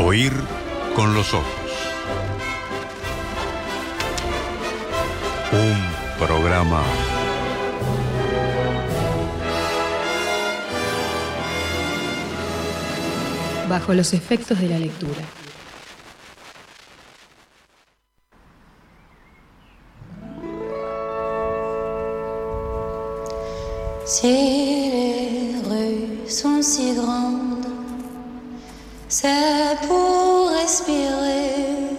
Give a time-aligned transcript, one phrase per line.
[0.00, 0.32] Oír
[0.94, 1.44] con los ojos.
[5.50, 6.84] Un programa
[13.68, 15.22] bajo los efectos de la lectura.
[24.06, 27.47] Si les rues sont si grandes,
[29.20, 31.96] c'est pour respirer.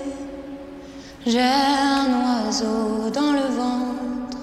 [1.26, 4.38] J'ai un oiseau dans le ventre,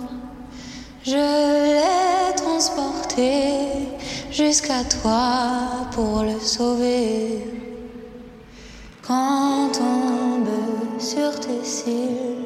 [1.03, 1.27] je
[1.73, 3.33] l'ai transporté
[4.31, 7.45] jusqu'à toi pour le sauver.
[9.07, 12.45] Quand tombe sur tes cils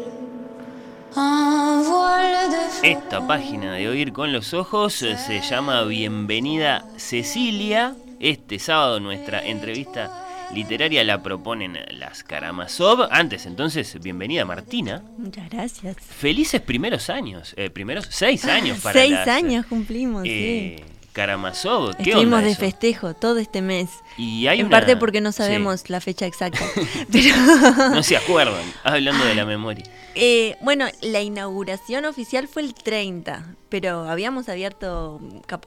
[2.82, 7.94] Esta página de Oír con los Ojos eh, se llama Bienvenida Cecilia.
[8.20, 10.20] Este sábado nuestra entrevista
[10.54, 13.09] literaria la proponen las Karamazov.
[13.10, 15.02] Antes entonces, bienvenida Martina.
[15.18, 15.96] Muchas gracias.
[15.98, 20.84] Felices primeros años, eh, primeros seis años para Seis las, años cumplimos, eh, sí.
[21.12, 21.96] Karamazov.
[21.96, 22.60] ¿Qué Estuvimos onda de eso?
[22.60, 23.90] festejo todo este mes.
[24.16, 25.38] Y hay en una- parte porque no sí.
[25.38, 26.60] sabemos la fecha exacta.
[27.12, 27.34] Pero
[27.95, 29.84] No se acuerdan, hablando de la memoria.
[30.15, 35.21] eh, bueno, la inauguración oficial fue el 30, pero habíamos abierto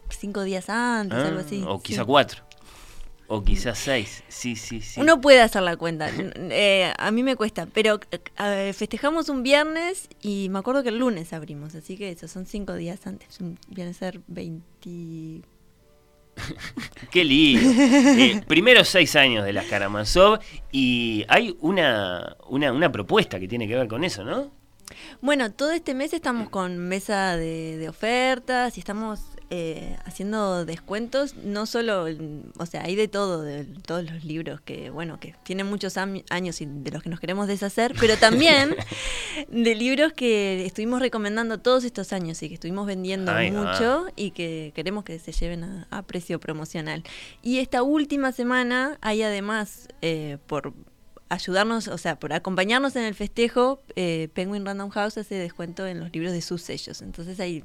[0.10, 1.64] cinco días antes, Ah, algo así.
[1.66, 1.84] O sí.
[1.84, 2.44] quizá cuatro.
[3.36, 4.24] O quizás seis.
[4.28, 5.02] Sí, sí, sí.
[5.02, 6.08] Uno puede hacer la cuenta.
[6.12, 11.00] Eh, a mí me cuesta, pero eh, festejamos un viernes y me acuerdo que el
[11.00, 13.40] lunes abrimos, así que eso son cinco días antes.
[13.70, 15.42] Viene a ser 20.
[17.12, 17.60] Qué lío.
[17.60, 20.38] Eh, primeros seis años de las Karamazov
[20.72, 24.52] y hay una, una, una propuesta que tiene que ver con eso, ¿no?
[25.22, 31.36] Bueno, todo este mes estamos con mesa de, de ofertas y estamos eh, haciendo descuentos,
[31.36, 32.06] no solo,
[32.58, 36.62] o sea, hay de todo, de todos los libros que, bueno, que tienen muchos años
[36.62, 38.76] y de los que nos queremos deshacer, pero también
[39.50, 44.72] de libros que estuvimos recomendando todos estos años y que estuvimos vendiendo mucho y que
[44.76, 47.04] queremos que se lleven a, a precio promocional.
[47.42, 50.74] Y esta última semana hay además, eh, por
[51.34, 56.00] ayudarnos, o sea, por acompañarnos en el festejo, eh, Penguin Random House hace descuento en
[56.00, 57.02] los libros de sus sellos.
[57.02, 57.64] Entonces hay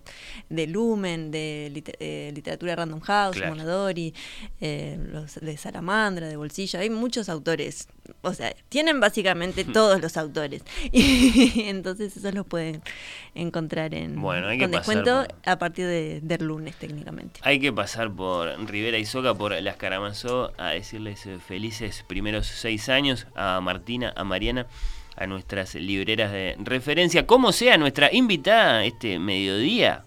[0.48, 3.54] de Lumen, de liter- eh, Literatura Random House, Claro.
[3.54, 4.14] Monadori,
[4.60, 7.88] eh, los de Salamandra, de Bolsillo, hay muchos autores.
[8.22, 10.62] O sea, tienen básicamente todos los autores.
[10.92, 12.82] Y entonces esos los pueden
[13.34, 17.38] encontrar en Bueno, hay que con descuento por- a partir de, del lunes técnicamente.
[17.44, 22.46] Hay que pasar por Rivera y Soca, por las Karamazov, a decirles eh, felices primeros
[22.48, 24.66] seis años a Martina, a Mariana,
[25.16, 30.04] a nuestras libreras de referencia, como sea nuestra invitada este mediodía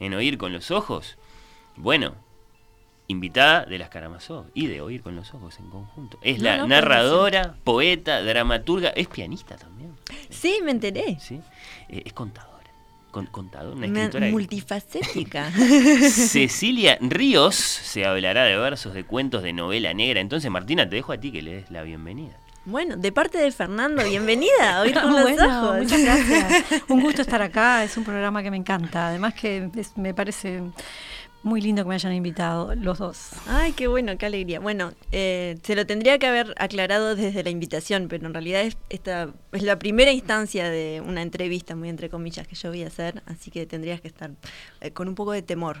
[0.00, 1.16] en Oír con los Ojos.
[1.76, 2.14] Bueno,
[3.10, 6.18] invitada de las Karamazov y de Oír con los Ojos en conjunto.
[6.22, 9.90] Es No, la no, narradora, poeta, dramaturga, es pianista también,
[10.28, 11.18] Sí, me enteré.
[11.20, 11.40] ¿sí?
[11.88, 12.50] Eh, es contadora.
[13.10, 14.26] Con, contadora, una Una escritora.
[14.26, 15.50] que- multifacética.
[16.10, 20.20] Cecilia Ríos se hablará de versos, de cuentos, de novela negra.
[20.20, 22.36] Entonces, Martina, te dejo a ti que le des la bienvenida.
[22.66, 25.78] Bueno, de parte de Fernando, bienvenida a Oír con los Bueno, ojos.
[25.78, 26.64] muchas gracias.
[26.88, 29.08] Un gusto estar acá, es un programa que me encanta.
[29.08, 30.62] Además que es- me parece
[31.42, 33.30] muy lindo que me hayan invitado los dos.
[33.46, 34.60] Ay, qué bueno, qué alegría.
[34.60, 38.76] Bueno, eh, se lo tendría que haber aclarado desde la invitación, pero en realidad es,
[38.90, 42.88] esta es la primera instancia de una entrevista, muy entre comillas, que yo voy a
[42.88, 44.30] hacer, así que tendrías que estar
[44.80, 45.78] eh, con un poco de temor.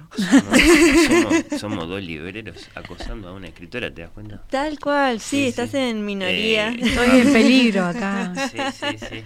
[1.06, 4.42] Somos, somos dos libreros acosando a una escritora, ¿te das cuenta?
[4.50, 5.76] Tal cual, sí, Sí, estás sí.
[5.78, 6.70] en minoría.
[6.70, 8.32] Eh, Estoy en peligro acá.
[8.50, 9.24] Sí, sí, sí.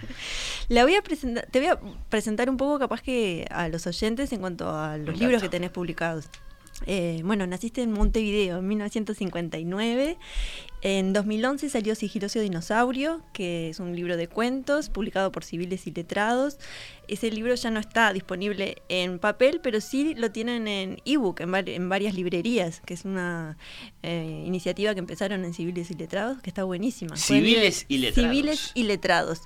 [0.67, 1.79] La voy a presentar, te voy a
[2.09, 5.69] presentar un poco capaz que a los oyentes en cuanto a los libros que tenés
[5.69, 6.24] publicados.
[6.87, 10.17] Eh, bueno, naciste en Montevideo en 1959.
[10.81, 15.91] En 2011 salió Sigiloso Dinosaurio, que es un libro de cuentos publicado por civiles y
[15.91, 16.59] letrados.
[17.07, 21.55] Ese libro ya no está disponible en papel, pero sí lo tienen en ebook en,
[21.55, 23.57] en varias librerías, que es una
[24.03, 27.15] eh, iniciativa que empezaron en civiles y letrados, que está buenísima.
[27.15, 28.29] Ir- Civiles y letrados.
[28.31, 29.41] Civiles y letrados.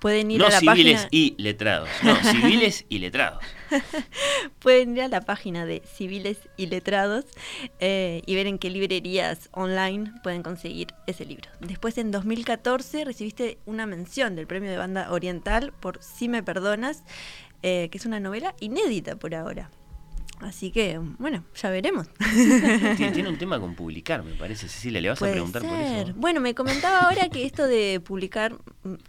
[0.00, 1.08] Pueden ir No a la civiles página.
[1.12, 1.88] y letrados.
[2.02, 3.44] No, civiles y letrados.
[4.58, 7.24] Pueden ir a la página de Civiles y Letrados
[7.78, 11.48] eh, y ver en qué librerías online pueden conseguir ese libro.
[11.60, 17.02] Después, en 2014, recibiste una mención del Premio de Banda Oriental por Si Me Perdonas,
[17.62, 19.70] eh, que es una novela inédita por ahora.
[20.40, 22.06] Así que, bueno, ya veremos.
[22.96, 25.00] Tiene, tiene un tema con publicar, me parece, Cecilia.
[25.00, 26.12] ¿Le vas a preguntar por eso?
[26.16, 28.56] Bueno, me comentaba ahora que esto de publicar,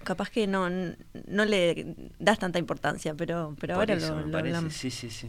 [0.03, 4.21] capaz que no, no le das tanta importancia, pero, pero Por ahora eso, lo, me
[4.27, 4.55] lo parece.
[4.57, 4.73] hablamos.
[4.73, 5.27] Sí, sí, sí.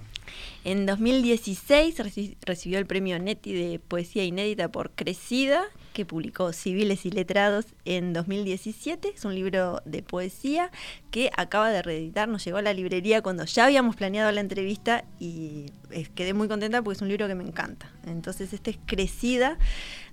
[0.64, 7.06] En 2016 reci- recibió el premio Neti de Poesía Inédita por Crecida que publicó Civiles
[7.06, 9.12] y Letrados en 2017.
[9.14, 10.70] Es un libro de poesía
[11.10, 15.04] que acaba de reeditar, nos llegó a la librería cuando ya habíamos planeado la entrevista
[15.20, 17.90] y eh, quedé muy contenta porque es un libro que me encanta.
[18.06, 19.58] Entonces este es Crecida,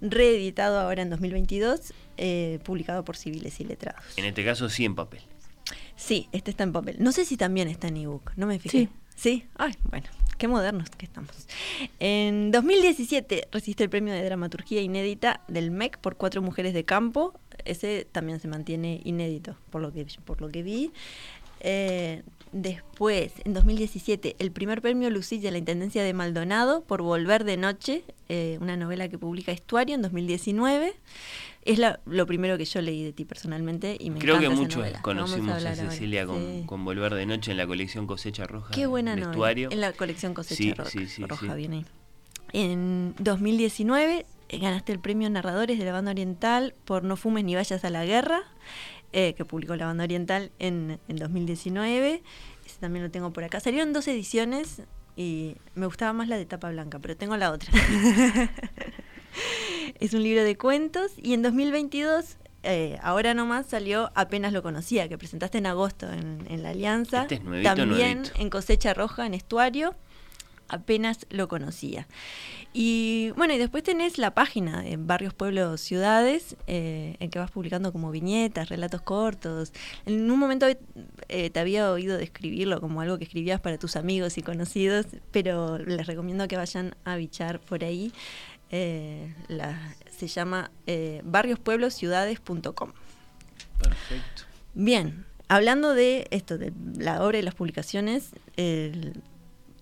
[0.01, 4.03] reeditado ahora en 2022, eh, publicado por Civiles y Letrados.
[4.17, 5.21] En este caso sí en papel.
[5.95, 6.97] Sí, este está en papel.
[6.99, 8.77] No sé si también está en ebook, no me fijé.
[8.77, 8.89] Sí.
[9.19, 10.07] Sí, ay, bueno,
[10.39, 11.29] qué modernos que estamos.
[11.99, 17.33] En 2017 resiste el premio de dramaturgia inédita del MEC por Cuatro Mujeres de Campo.
[17.65, 20.91] Ese también se mantiene inédito, por lo que, por lo que vi.
[21.59, 27.43] Eh, después, en 2017, el primer premio Lucille de la Intendencia de Maldonado por Volver
[27.43, 30.93] de Noche, eh, una novela que publica Estuario en 2019.
[31.65, 34.53] Es la- lo primero que yo leí de ti personalmente y me Creo que encanta
[34.53, 34.99] esa muchos novela.
[34.99, 35.75] A conocimos a.
[35.75, 36.63] Cecilia con, Sí.
[36.65, 38.71] con Volver de Noche en la colección Cosecha Roja.
[38.73, 39.27] Qué buena novela.
[39.27, 39.69] vestuario.
[39.71, 40.89] En la colección Cosecha Sí, Roja,
[41.45, 41.85] sí, viene ahí.
[42.53, 47.53] En 2019 eh, ganaste el premio Narradores de la Banda Oriental por No fumes ni
[47.53, 48.41] vayas a la guerra,
[49.13, 52.21] eh, que publicó la Banda Oriental en, en 2019.
[52.65, 53.59] Ese también lo tengo por acá.
[53.59, 54.83] Salieron dos ediciones
[55.15, 57.71] y me gustaba más la de tapa blanca, pero tengo la otra.
[59.99, 62.37] es un libro de cuentos y en 2022...
[62.63, 67.23] eh, ahora nomás salió Apenas lo conocía, que presentaste en agosto en, en la Alianza.
[67.23, 68.41] Este es nuevito, También nuevito.
[68.41, 69.95] en Cosecha Roja, en Estuario.
[70.69, 72.07] Apenas lo conocía.
[72.73, 77.49] Y bueno, y después tenés la página en Barrios, Pueblos, Ciudades, eh, en que vas
[77.51, 79.73] publicando como viñetas, relatos cortos.
[80.05, 80.67] En un momento
[81.27, 85.77] eh, te había oído describirlo como algo que escribías para tus amigos y conocidos, pero
[85.79, 88.13] les recomiendo que vayan a bichar por ahí.
[88.71, 90.69] Eh, la- se llama
[91.23, 92.91] barriospueblosciudades.com.
[93.79, 94.43] Perfecto.
[94.73, 99.21] Bien, hablando de esto, de la obra y las publicaciones, el-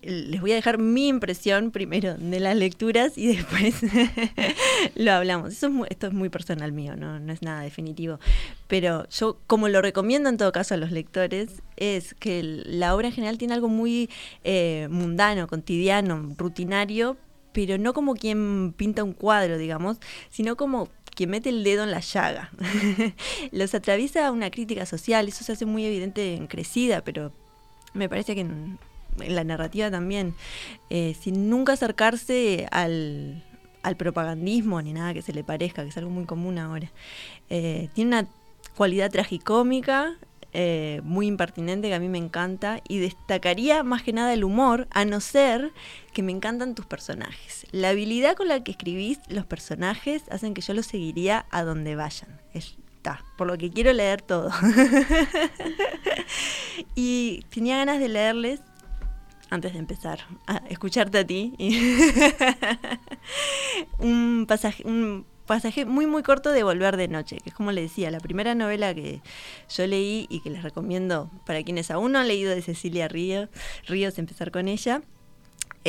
[0.09, 3.75] les voy a dejar mi impresión primero de las lecturas y después
[4.95, 5.51] lo hablamos.
[5.54, 7.19] Eso es muy- esto es muy personal mío, ¿no?
[7.19, 8.19] no es nada definitivo.
[8.68, 13.07] Pero yo, como lo recomiendo en todo caso a los lectores, es que la obra
[13.07, 14.09] en general tiene algo muy
[14.44, 17.18] eh, mundano, cotidiano, rutinario,
[17.53, 19.98] pero no como quien pinta un cuadro, digamos,
[20.30, 22.51] sino como quien mete el dedo en la llaga.
[23.51, 27.31] Los atraviesa una crítica social, eso se hace muy evidente en Crecida, pero
[27.94, 28.77] me parece que en,
[29.19, 30.35] en la narrativa también,
[30.89, 33.43] eh, sin nunca acercarse al,
[33.83, 36.91] al propagandismo ni nada que se le parezca, que es algo muy común ahora.
[37.49, 38.27] Eh, tiene una
[38.75, 40.17] cualidad tragicómica,
[40.53, 44.87] eh, muy impertinente que a mí me encanta y destacaría más que nada el humor,
[44.91, 45.71] a no ser
[46.13, 47.67] que me encantan tus personajes.
[47.71, 51.95] La habilidad con la que escribís los personajes hacen que yo los seguiría a donde
[51.95, 52.41] vayan.
[52.53, 54.51] Está, por lo que quiero leer todo.
[56.95, 58.61] y tenía ganas de leerles
[59.49, 61.53] antes de empezar a escucharte a ti
[63.99, 67.81] un pasaje un pasaje muy muy corto de Volver de Noche, que es como le
[67.81, 69.21] decía, la primera novela que
[69.69, 73.49] yo leí y que les recomiendo para quienes aún no han leído de Cecilia Ríos,
[73.88, 75.01] Ríos empezar con ella.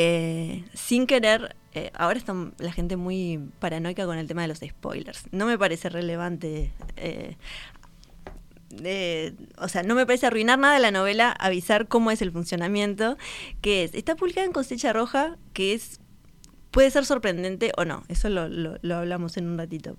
[0.01, 4.59] Eh, sin querer, eh, ahora está la gente muy paranoica con el tema de los
[4.59, 5.25] spoilers.
[5.33, 7.37] No me parece relevante eh,
[9.59, 13.17] o sea, no me parece arruinar nada la novela, avisar cómo es el funcionamiento,
[13.61, 16.01] que es, está publicada en Cosecha Roja, que es,
[16.71, 19.97] puede ser sorprendente o no, eso lo, lo- hablamos en un ratito.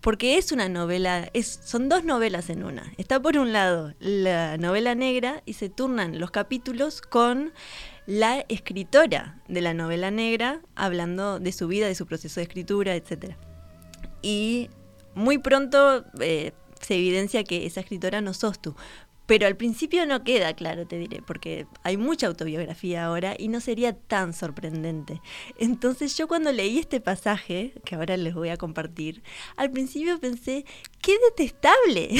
[0.00, 2.92] Porque es una novela, es, son dos novelas en una.
[2.98, 7.52] Está por un lado la novela negra y se turnan los capítulos con
[8.06, 12.96] la escritora de la novela negra hablando de su vida, de su proceso de escritura,
[12.96, 13.36] etcétera
[14.22, 14.70] y
[15.14, 18.74] muy pronto eh, se evidencia que esa escritora no sos tú.
[19.26, 23.60] Pero al principio no queda claro, te diré, porque hay mucha autobiografía ahora y no
[23.60, 25.22] sería tan sorprendente.
[25.58, 29.22] Entonces yo cuando leí este pasaje, que ahora les voy a compartir,
[29.56, 30.64] al principio pensé,
[31.00, 32.08] ¡qué detestable!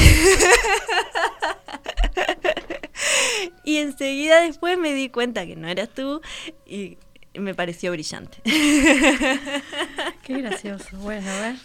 [3.64, 6.21] y enseguida después me di cuenta que no eras tú
[6.64, 6.99] y
[7.35, 8.38] me pareció brillante.
[8.45, 10.97] Qué gracioso.
[10.99, 11.57] Bueno, a ver.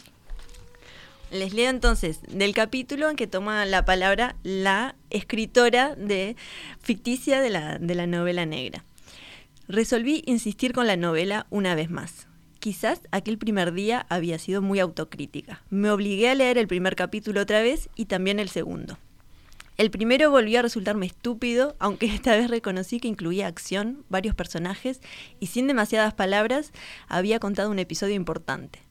[1.30, 6.38] Les leo entonces del capítulo en que toma la palabra la escritora de
[6.80, 8.86] ficticia de la, de la novela negra.
[9.68, 12.28] Resolví insistir con la novela una vez más.
[12.60, 15.62] Quizás aquel primer día había sido muy autocrítica.
[15.70, 18.98] Me obligué a leer el primer capítulo otra vez y también el segundo.
[19.76, 25.02] El primero volvió a resultarme estúpido, aunque esta vez reconocí que incluía acción, varios personajes
[25.42, 26.72] y sin demasiadas palabras
[27.10, 28.87] había contado un episodio importante.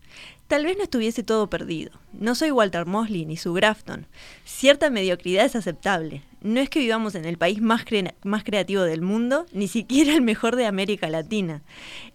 [0.47, 1.91] Tal vez no estuviese todo perdido.
[2.13, 4.07] No soy Walter Mosley ni su Grafton.
[4.45, 6.23] Cierta mediocridad es aceptable.
[6.41, 7.85] No es que vivamos en el país más,
[8.23, 11.63] más creativo del mundo, ni siquiera el mejor de América Latina.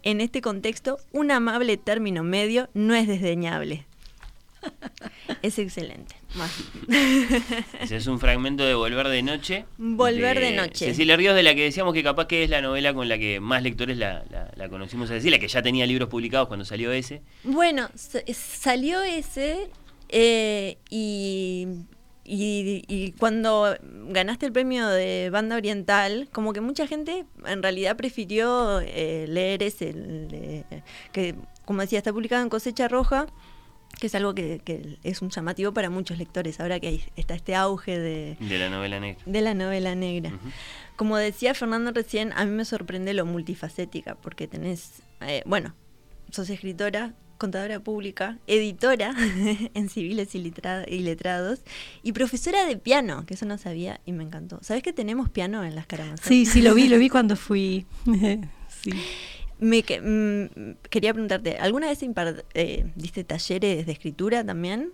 [0.03, 3.85] En este contexto, un amable término medio no es desdeñable.
[5.41, 6.15] Es excelente.
[7.79, 9.65] Ese es un fragmento de Volver de Noche.
[9.77, 10.85] Volver de Noche.
[10.85, 13.39] Cecilia Ríos, de la que decíamos que capaz que es la novela con la que
[13.39, 16.91] más lectores la, la- la conocimos a Cecilia, que ya tenía libros publicados cuando salió
[16.91, 17.21] ese.
[17.43, 19.69] Bueno, sa- salió ese
[20.09, 21.67] eh, y,
[22.23, 23.75] y- y cuando
[24.09, 29.63] ganaste el premio de banda oriental, como que mucha gente en realidad prefirió eh, leer
[29.63, 30.65] ese, el de-
[31.11, 33.27] que como decía, está publicado en Cosecha Roja,
[33.99, 37.35] que es algo que, que es un llamativo para muchos lectores, ahora que hay- está
[37.35, 39.21] este auge de, De la novela negra.
[39.25, 40.31] de la novela negra.
[40.95, 45.75] Como decía Fernando recién, a mí me sorprende lo multifacética, porque tenés, eh, bueno,
[46.31, 49.15] sos escritora, contadora pública, editora
[49.73, 51.61] en civiles y, letra- y letrados,
[52.03, 54.59] y profesora de piano, que eso no sabía y me encantó.
[54.61, 56.27] ¿Sabés que tenemos piano en las Karamazov?
[56.27, 57.85] Sí, sí, lo vi, lo vi cuando fui.
[58.83, 58.91] sí.
[59.61, 61.99] Me que- mm, quería preguntarte, ¿alguna vez
[62.55, 64.91] eh, diste talleres de escritura también?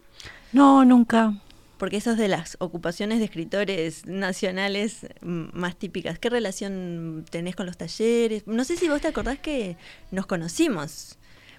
[0.52, 1.34] No, nunca.
[1.78, 6.20] Porque eso es de las ocupaciones de escritores nacionales mm, más típicas.
[6.20, 8.46] ¿Qué relación tenés con los talleres?
[8.46, 9.78] No sé si vos te acordás que
[10.12, 11.18] nos conocimos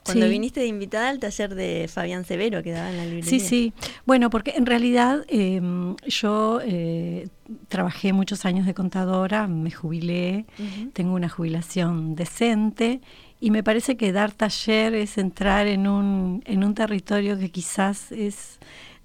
[0.08, 0.30] cuando Sí.
[0.32, 3.30] viniste de invitada al taller de Fabián Severo que daba en la librería.
[3.30, 3.72] Sí, sí.
[4.06, 5.60] Bueno, porque en realidad eh,
[6.06, 7.28] yo eh,
[7.68, 10.44] trabajé muchos años de contadora, me jubilé,
[10.92, 13.00] tengo una jubilación decente
[13.40, 18.10] y me parece que dar taller es entrar en un, en un territorio que quizás
[18.12, 18.58] es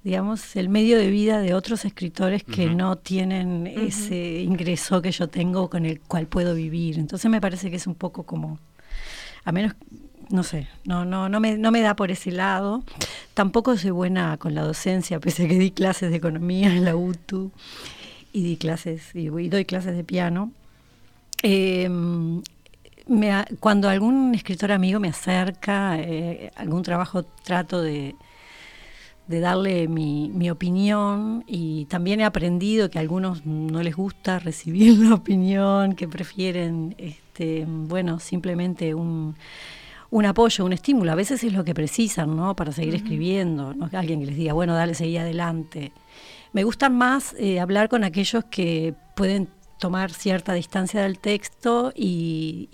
[0.03, 5.29] digamos, el medio de vida de otros escritores que no tienen ese ingreso que yo
[5.29, 6.99] tengo con el cual puedo vivir.
[6.99, 8.59] Entonces me parece que es un poco como,
[9.45, 9.75] a menos,
[10.29, 12.83] no sé, no, no, no me, no me da por ese lado.
[13.33, 16.95] Tampoco soy buena con la docencia, pese a que di clases de economía en la
[16.95, 17.51] UTU
[18.31, 20.51] y di clases, y, doy clases de piano.
[23.31, 28.15] Ha- cuando algún escritor amigo me acerca, eh, algún trabajo trato de,
[29.27, 34.39] de darle mi, mi opinión y también he aprendido que a algunos no les gusta
[34.39, 39.35] recibir la opinión, que prefieren, este, bueno, simplemente un,
[40.13, 41.11] un apoyo, un estímulo.
[41.11, 42.55] A veces es lo que precisan, ¿no?
[42.55, 43.89] Para seguir escribiendo, ¿no?
[43.93, 45.91] Alguien que les diga, bueno, dale, seguí adelante.
[46.51, 52.69] Me gustan más eh, hablar con aquellos que pueden tomar cierta distancia del texto y,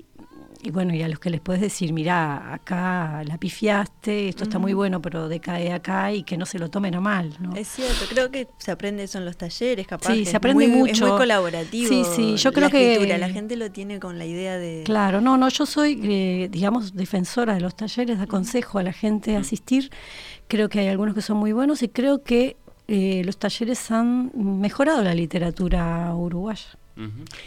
[0.62, 4.60] y bueno, y a los que les puedes decir, mira, acá la pifiaste, esto está
[4.60, 7.56] muy bueno, pero decae acá y que no se lo tomen a mal, ¿no?
[7.56, 10.14] Es cierto, creo que se aprende eso en los talleres, capaz.
[10.14, 11.08] Sí, se es aprende muy- Es mucho.
[11.08, 11.88] muy colaborativo.
[11.90, 14.84] Sí, sí, yo la creo que- La gente lo tiene con la idea de.
[14.86, 19.36] Claro, no, no, yo soy, eh, digamos, defensora de los talleres, aconsejo a la gente
[19.38, 19.90] asistir.
[20.48, 24.32] Creo que hay algunos que son muy buenos y creo que eh, los talleres han
[24.36, 26.66] mejorado la literatura uruguaya.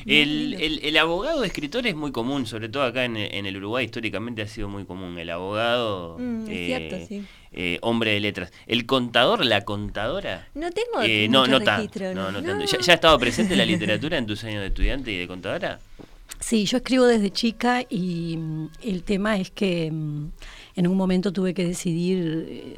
[0.06, 3.56] El, el- el abogado de escritor es muy común, sobre todo acá en, en el
[3.58, 5.18] Uruguay históricamente ha sido muy común.
[5.18, 7.22] El abogado, Mm, eh, cierto, sí.
[7.52, 8.52] eh, hombre de letras.
[8.66, 10.48] El contador, la contadora.
[10.54, 12.48] No tengo eh, no, no registro, No, no no.
[12.48, 12.64] tanto.
[12.66, 15.78] ¿Ya, ya estaba presente la literatura en tus años de estudiante y de contadora?
[16.40, 20.30] Sí, yo escribo desde chica y mm, el tema es que mm,
[20.76, 22.76] en un momento tuve que decidir eh,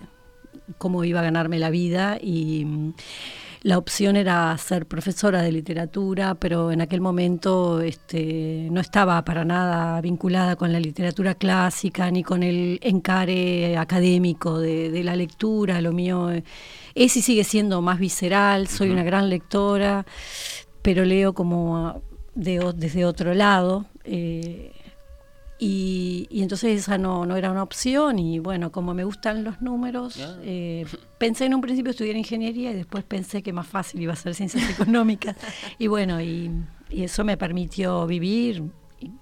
[0.79, 2.67] cómo iba a ganarme la vida y
[3.65, 9.43] la opción era ser profesora de literatura, pero en aquel momento este, no estaba para
[9.47, 15.81] nada vinculada con la literatura clásica ni con el encare académico de, de la lectura.
[15.81, 20.05] Lo mío es y sigue siendo más visceral, soy una gran lectora,
[20.83, 22.03] pero leo como
[22.35, 23.87] de desde otro lado.
[24.05, 24.74] eh,
[25.65, 29.61] y, y entonces esa no, no era una opción y bueno, como me gustan los
[29.63, 30.37] números, Ah.
[30.43, 30.85] eh,
[31.19, 34.35] pensé en un principio estudiar ingeniería y después pensé que más fácil iba a ser
[34.35, 35.37] ciencias económicas
[35.79, 36.51] y bueno, y,
[36.91, 38.63] y eso me permitió vivir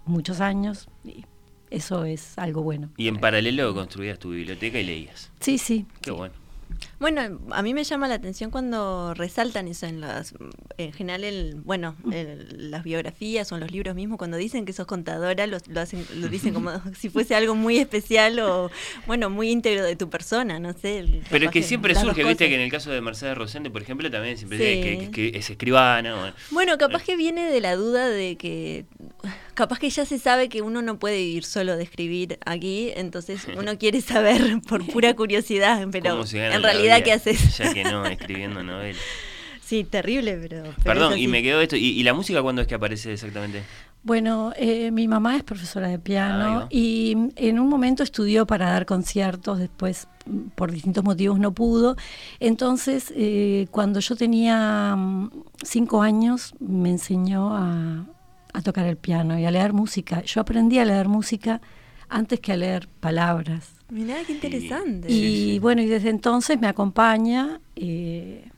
[0.04, 1.24] muchos años y
[1.70, 2.90] eso es algo bueno.
[2.98, 5.30] Y en paralelo construías tu biblioteca y leías.
[5.40, 5.86] Sí, sí.
[6.02, 6.34] Qué bueno.
[7.00, 10.34] Bueno, a mí me llama la atención cuando resaltan eso en las,
[10.78, 14.72] en general, el, bueno, el- las biografías o en los libros mismos, cuando dicen que
[14.72, 18.70] sos contadora, lo, lo hacen, lo dicen como si fuese algo muy especial o,
[19.06, 21.22] bueno, muy íntegro de tu persona, no sé.
[21.30, 24.10] Pero es que siempre surge, viste que en el caso de Mercedes Rosende, por ejemplo,
[24.10, 24.64] también siempre Sí.
[24.64, 26.14] dice que, que- que es escribana.
[26.16, 26.34] bueno.
[26.50, 28.86] Bueno, capaz que viene de la duda de que,
[29.54, 33.46] capaz que ya se sabe que uno no puede vivir solo de escribir aquí, entonces
[33.56, 37.58] uno quiere saber por pura curiosidad, pero en realidad, vida, ¿qué haces?
[37.58, 39.00] Ya que no, escribiendo novelas.
[39.64, 40.64] Sí, terrible, pero...
[40.64, 41.76] pero Perdón, y me quedó esto.
[41.76, 43.62] ¿Y, y la música cuándo es que aparece exactamente?
[44.04, 48.84] Bueno, eh, mi mamá es profesora de piano y en un momento estudió para dar
[48.84, 51.96] conciertos, después mm, por distintos motivos no pudo.
[52.40, 55.30] Entonces, eh, cuando yo tenía mm,
[55.62, 58.04] cinco años, me enseñó a,
[58.52, 60.22] a tocar el piano y a leer música.
[60.22, 61.60] Yo aprendí a leer música
[62.08, 63.70] antes que a leer palabras.
[63.90, 65.10] Mirá, qué interesante.
[65.10, 65.58] Y Sí, sí.
[65.58, 68.48] bueno, y desde entonces me acompaña, eh,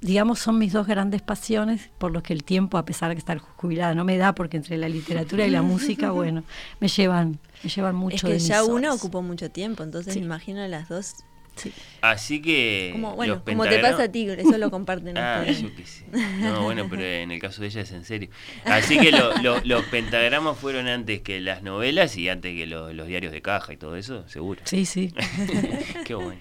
[0.00, 3.38] digamos, son mis dos grandes pasiones por los que el tiempo, a pesar de estar
[3.38, 6.42] jubilada, no me da, porque entre la literatura y la música, bueno,
[6.80, 9.00] me llevan, me llevan mucho es de que mis ya una horas.
[9.00, 10.20] ocupó mucho tiempo, entonces Sí.
[10.20, 11.14] me imagino las dos.
[11.56, 11.72] Sí.
[12.00, 12.90] Así que.
[12.92, 16.04] Como, bueno, los como te pasa a ti, eso lo comparten Ah, yo qué sé.
[16.40, 18.28] No, bueno, pero en el caso de ella es en serio.
[18.64, 22.92] Así que lo- lo- los pentagramas fueron antes que las novelas y antes que lo-
[22.92, 24.60] los diarios de caja y todo eso, seguro.
[24.64, 25.14] Sí, sí.
[26.04, 26.40] Qué bueno.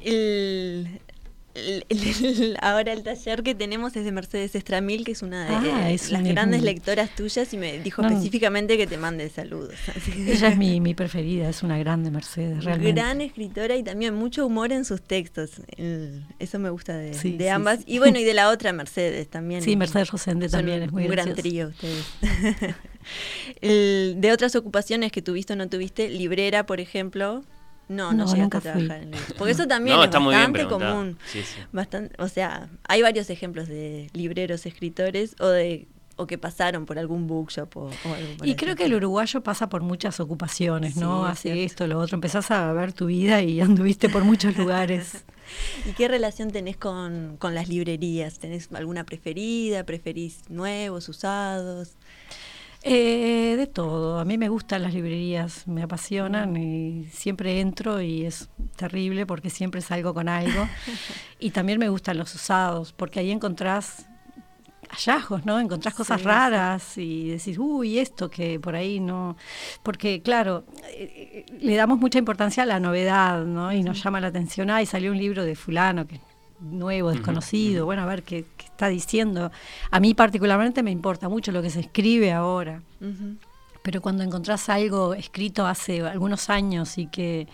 [0.00, 1.00] El,
[1.54, 5.54] el- el- ahora el taller que tenemos es de Mercedes Estramil, que es una de
[5.70, 8.96] Ah, eh, es las una- grandes lectoras tuyas y me dijo No, específicamente que te
[8.96, 9.74] mande saludos.
[10.16, 12.92] Ella es mi, mi preferida, es una grande Mercedes, realmente.
[13.00, 15.50] Gran escritora y también mucho humor en sus textos.
[15.76, 17.78] El- eso me gusta de, Sí, de ambas.
[17.80, 17.84] sí.
[17.86, 19.62] Y bueno, y de la otra Mercedes también.
[19.62, 22.04] Sí, Mercedes Rosende también es muy un gran trío ustedes.
[23.60, 27.44] De otras ocupaciones que tuviste o no tuviste, librera, por ejemplo.
[27.88, 28.70] No, no, No, llegaste nunca a fui.
[28.72, 29.34] trabajar en librería.
[29.38, 31.18] Porque eso también No, es está muy bien bastante común.
[31.26, 31.60] Sí, sí.
[31.72, 36.98] Bastante, o sea, hay varios ejemplos de libreros escritores o de o que pasaron por
[36.98, 40.96] algún bookshop o, o algo por Y creo que el uruguayo pasa por muchas ocupaciones,
[40.96, 41.24] ¿no?
[41.24, 41.62] Sí, Hace cierto.
[41.64, 42.16] esto, lo otro.
[42.16, 45.24] Empezás a ver tu vida y anduviste por muchos lugares.
[45.86, 48.38] ¿Y qué relación tenés con, con las librerías?
[48.38, 49.84] ¿Tenés alguna preferida?
[49.84, 51.96] ¿Preferís nuevos, usados?
[52.84, 54.18] Eh, de todo.
[54.18, 59.50] A mí me gustan las librerías, me apasionan y siempre entro y es terrible porque
[59.50, 60.68] siempre salgo con algo.
[61.38, 64.06] y también me gustan los usados porque ahí encontrás
[64.90, 65.58] hallazgos, ¿no?
[65.60, 66.28] Encontrás cosas Sí, sí.
[66.28, 69.36] raras y decís, uy, esto que por ahí no.
[69.82, 73.72] Porque, claro, eh, eh, le damos mucha importancia a la novedad, ¿no?
[73.72, 76.20] Y nos llama la atención, ay, salió un libro de Fulano que
[76.62, 79.50] nuevo, desconocido, bueno, a ver qué, qué está diciendo.
[79.90, 82.82] A mí particularmente me importa mucho lo que se escribe ahora,
[83.82, 87.48] pero cuando encontrás algo escrito hace algunos años y que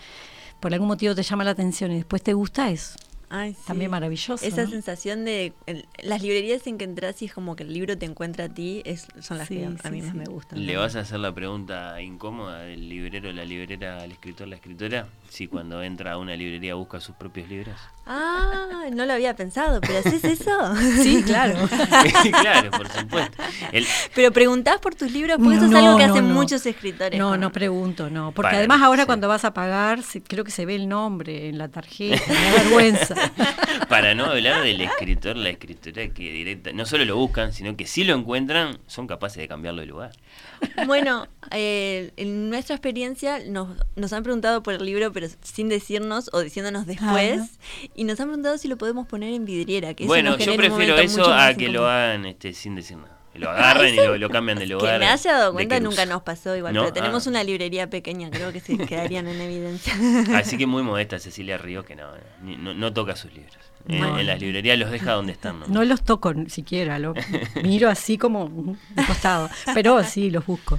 [0.60, 2.96] por algún motivo te llama la atención y después te gusta, es
[3.30, 3.60] Ay, sí.
[3.66, 4.44] también maravilloso.
[4.44, 4.70] Esa ¿no?
[4.70, 8.06] sensación de el- las librerías en que entras y es como que el libro te
[8.06, 10.64] encuentra a ti es, son las Sí, que a, sí, mí más me gustan.
[10.64, 15.08] ¿Le vas a hacer la pregunta incómoda del librero, la librera, al escritor, la escritora?
[15.28, 17.76] Si cuando entra a una librería busca sus propios libros.
[18.06, 20.74] Ah, no lo había pensado, pero ¿haces eso?
[21.02, 21.68] Sí, claro.
[22.40, 23.36] claro, por supuesto.
[23.72, 26.34] El- pero preguntás por tus libros, porque eso es algo que no, hacen no.
[26.34, 27.18] muchos escritores.
[27.18, 27.36] No, ¿no?
[27.36, 28.32] no pregunto, no.
[28.32, 29.06] Porque Para, además ahora sí.
[29.06, 32.34] cuando vas a pagar, se- creo que se ve el nombre en la tarjeta, me
[32.34, 33.14] da vergüenza.
[33.88, 37.86] para no hablar del escritor, la escritora que directa, no solo lo buscan, sino que
[37.86, 40.12] si lo encuentran, son capaces de cambiarlo de lugar.
[40.86, 46.30] Bueno, eh, en nuestra experiencia nos, nos han preguntado por el libro, pero sin decirnos
[46.32, 47.48] o diciéndonos después, Ajá.
[47.94, 49.94] y nos han preguntado si lo podemos poner en vidriera.
[49.94, 53.17] Que bueno, yo prefiero eso a que lo hagan este, sin decir nada.
[53.38, 54.94] Lo agarren y lo, lo cambian de lugar.
[54.94, 56.80] Que me haya dado cuenta nunca nos pasó igual, ¿No?
[56.82, 57.30] pero tenemos Ah.
[57.30, 59.94] una librería pequeña, creo que se quedarían en evidencia.
[60.36, 62.08] Así que muy modesta Cecilia Ríos que no,
[62.42, 63.56] no, no toca sus libros.
[63.86, 65.60] En, las librerías los deja donde están.
[65.60, 65.66] ¿no?
[65.68, 67.14] No los toco ni siquiera, lo
[67.62, 69.48] miro así como de costado.
[69.72, 70.78] Pero sí, los busco.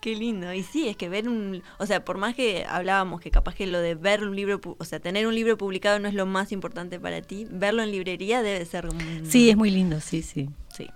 [0.00, 0.52] Qué lindo.
[0.52, 3.66] Y sí, es que ver un, o sea, por más que hablábamos que capaz que
[3.66, 6.26] lo de ver un libro, pu- o sea, tener un libro publicado no es lo
[6.26, 10.22] más importante para ti, verlo en librería debe ser un- Sí, es muy lindo, sí,
[10.22, 10.88] sí, sí.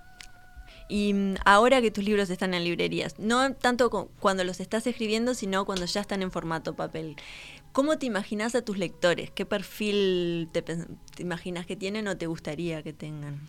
[0.88, 4.86] Y mm, ahora que tus libros están en librerías, no tanto cu- cuando los estás
[4.86, 7.16] escribiendo, sino cuando ya están en formato papel.
[7.72, 9.30] ¿Cómo te imaginas a tus lectores?
[9.30, 10.76] ¿Qué perfil te, te
[11.18, 13.40] imaginas que tienen o te gustaría que tengan?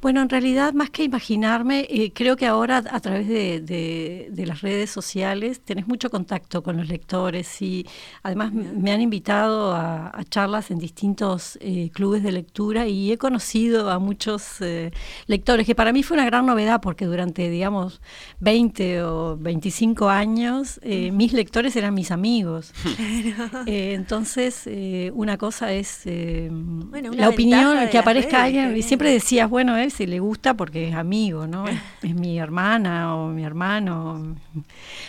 [0.00, 4.46] Bueno, en realidad, más que imaginarme, eh, creo que ahora a través de, de- de
[4.46, 7.86] las redes sociales tenés mucho contacto con los lectores y
[8.22, 13.18] además me han invitado a, a charlas en distintos eh, clubes de lectura y he
[13.18, 14.90] conocido a muchos eh,
[15.26, 18.00] lectores, que para mí fue una gran novedad porque durante, digamos,
[18.40, 20.80] 20 o 25 años
[21.12, 22.72] mis lectores eran mis amigos.
[23.66, 28.82] Eh, entonces, eh, una cosa es eh, Bueno, la opinión, que aparezca redes, alguien, y
[28.82, 31.66] siempre decías, bueno, él si le gusta porque es amigo, ¿no?
[31.66, 34.36] Es, es mi hermana o mi hermano.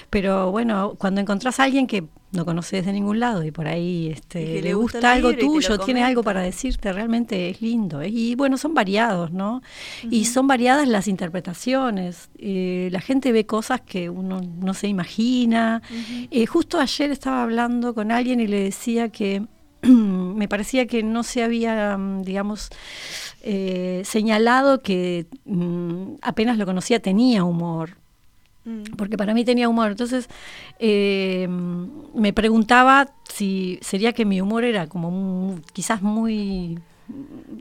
[0.09, 4.09] Pero bueno, cuando encontrás a alguien que no conoces de ningún lado y por ahí
[4.09, 8.01] este, Y le, gusta algo y tuyo, tiene algo para decirte, realmente es lindo.
[8.03, 9.61] Y bueno, son variados, ¿no?
[10.09, 12.29] Y son variadas las interpretaciones.
[12.37, 15.81] Eh, la gente ve cosas que uno no se imagina.
[16.31, 19.45] Eh, justo ayer estaba hablando con alguien y le decía que
[19.81, 22.69] me parecía que no se había, mm, digamos,
[23.41, 28.01] eh, señalado que mm, apenas lo conocía tenía humor
[28.63, 28.83] Mm.
[28.97, 29.91] porque para mí tenía humor.
[29.91, 30.29] Entonces
[30.79, 31.47] eh,
[32.13, 36.79] me preguntaba si sería que mi humor era como quizás muy,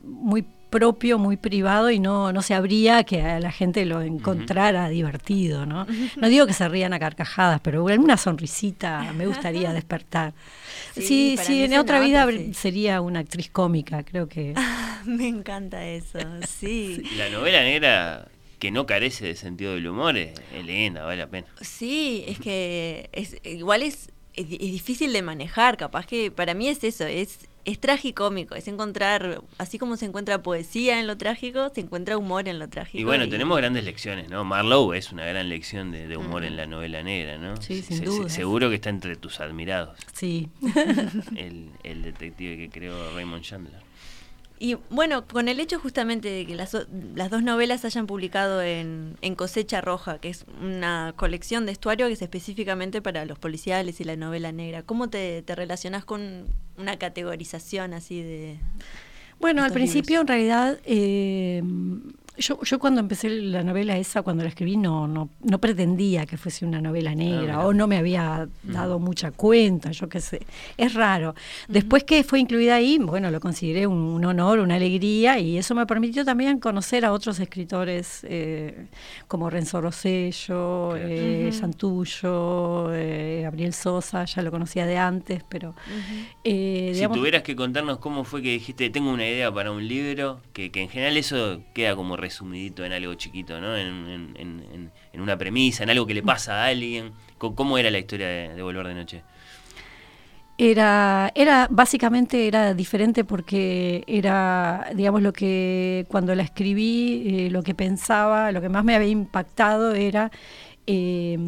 [0.04, 4.88] muy propio, muy privado y no, no se abría que a la gente lo encontrara
[4.88, 5.86] divertido, ¿no?
[6.16, 10.32] No digo que se rían a carcajadas, pero una sonrisita me gustaría despertar.
[10.94, 14.54] Sí, sí, en otra vida sería una actriz cómica, creo que.
[15.04, 17.02] me encanta eso, sí.
[17.16, 18.28] La novela negra
[18.58, 21.46] que no carece de sentido del humor es, linda, vale la pena.
[21.60, 26.84] Sí, es que es, igual es, es, difícil de manejar, capaz que para mí es
[26.84, 31.80] eso, es, es tragicómico, es encontrar, así como se encuentra poesía en lo trágico, se
[31.80, 32.98] encuentra humor en lo trágico.
[32.98, 34.44] Y bueno, tenemos grandes lecciones, ¿no?
[34.44, 37.56] Marlowe es una gran lección de, humor en la novela negra, ¿no?
[37.60, 38.28] Sí, sin duda.
[38.28, 39.98] seguro que está entre tus admirados.
[40.12, 40.48] Sí.
[41.36, 43.89] el, el detective que creó Raymond Chandler.
[44.62, 46.76] Y bueno, con el hecho justamente de que las,
[47.14, 52.08] las dos novelas hayan publicado en, en, Cosecha Roja, que es una colección de estuario
[52.08, 56.44] que es específicamente para los policiales y la novela negra, ¿cómo te, te relacionas con
[56.76, 58.58] una categorización así de...
[59.40, 61.62] Bueno, al principio en realidad eh,
[62.40, 66.36] yo, yo cuando empecé la novela esa, cuando la escribí, no, no, no pretendía que
[66.36, 70.40] fuese una novela negra ah, o no me había dado mucha cuenta, yo qué sé.
[70.76, 71.34] Es raro.
[71.68, 75.86] Después que fue incluida ahí, bueno, lo consideré un, honor, una alegría y eso me
[75.86, 78.86] permitió también conocer a otros escritores eh,
[79.28, 85.74] como Renzo Rosello, eh, Santullo, eh, Gabriel Sosa, ya lo conocía de antes, pero...
[86.44, 90.70] si tuvieras que contarnos cómo fue que dijiste, tengo una idea para un libro, que,
[90.70, 93.76] que en general eso queda como resumidito en algo chiquito, ¿no?
[93.76, 97.12] En, en, una premisa, en algo que le pasa a alguien.
[97.38, 99.22] ¿Cómo era la historia de, Volver de Noche?
[100.56, 107.62] Era, era, básicamente era diferente porque era, digamos, lo que cuando la escribí, eh, lo
[107.62, 110.30] que pensaba, lo que más me había impactado era
[110.86, 111.38] eh,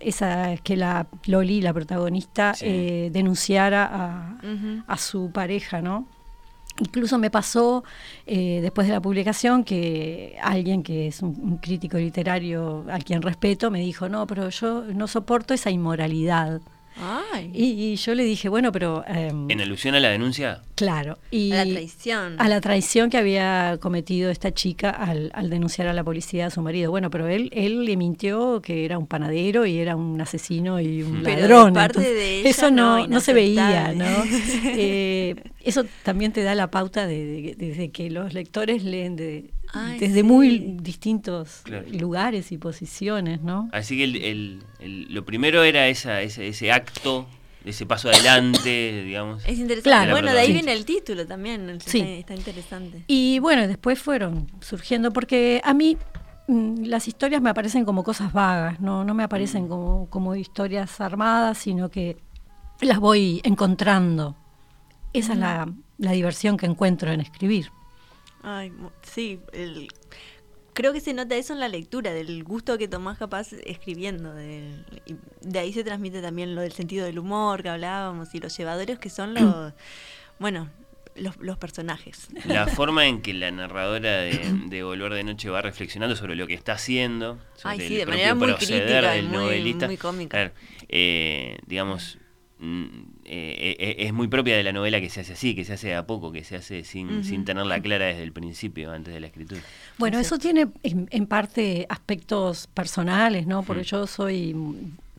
[0.00, 4.38] esa que la Loli, la protagonista, eh, denunciara a,
[4.86, 6.06] a, su pareja, ¿no?
[6.80, 7.84] Incluso me pasó
[8.26, 13.70] eh, después de la publicación que alguien que es un, crítico literario a quien respeto
[13.70, 16.60] me dijo, no, pero yo no soporto esa inmoralidad.
[17.52, 19.04] Y, yo le dije, bueno, pero...
[19.06, 20.62] Em, ¿En alusión a la denuncia?
[20.78, 21.18] Claro.
[21.32, 22.36] Y a la traición.
[22.38, 26.62] A la traición que había cometido esta chica al, denunciar a la policía a su
[26.62, 26.92] marido.
[26.92, 31.02] Bueno, pero él, él le mintió que era un panadero y era un asesino y
[31.02, 31.74] un ladrón.
[32.44, 34.06] eso no, no, se veía, ¿no?
[34.80, 39.50] Eh, eso también te da la pauta de, que los lectores leen de,
[39.98, 43.68] desde muy distintos lugares y posiciones, ¿no?
[43.72, 47.26] Así que el, lo primero era esa, ese, ese acto
[47.64, 49.44] ese paso adelante, digamos.
[49.46, 50.10] Es interesante.
[50.10, 52.00] bueno, de ahí viene el título también, sí.
[52.00, 53.04] está, interesante.
[53.06, 55.96] Y bueno, después fueron surgiendo, porque a mí
[56.46, 59.68] mm, las historias me aparecen como cosas vagas, no, no me aparecen mm.
[59.68, 62.16] como, como historias armadas, sino que
[62.80, 64.36] las voy encontrando.
[65.12, 65.68] Esa es la,
[65.98, 67.70] la diversión que encuentro en escribir.
[68.42, 69.88] Ay, sí, el,
[70.78, 74.32] creo que se nota eso en la lectura, del gusto que tomás capaz escribiendo.
[74.32, 74.70] De,
[75.40, 78.96] de ahí se transmite también lo del sentido del humor que hablábamos y los llevadores
[79.00, 79.72] que son los,
[80.38, 80.70] bueno,
[81.16, 82.28] los, personajes.
[82.44, 86.54] La forma en que la narradora de, Volver de Noche va reflexionando sobre lo que
[86.54, 89.86] está haciendo, sobre Ay, sí, de manera muy crítica, del muy, novelista.
[89.86, 90.52] Muy cómica.
[90.88, 92.18] Eh, digamos,
[92.60, 95.94] eh, eh, es muy propia de la novela que se hace así, que se hace
[95.94, 99.28] a poco, que se hace sin, sin tenerla clara desde el principio, antes de la
[99.28, 99.60] escritura.
[99.98, 103.62] Bueno, eso tiene en, parte aspectos personales, ¿no?
[103.62, 104.56] Porque yo soy,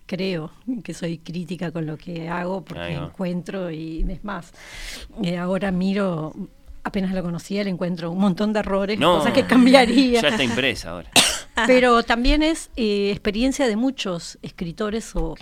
[0.06, 0.52] creo
[0.84, 4.52] que soy crítica con lo que hago, porque encuentro y es más,
[5.24, 6.34] eh, ahora miro
[6.84, 10.22] apenas lo conocía, le encuentro un montón de errores, cosas que cambiaría.
[10.22, 11.12] Ya está impresa ahora.
[11.68, 15.36] Pero también es eh, experiencia de muchos escritores o,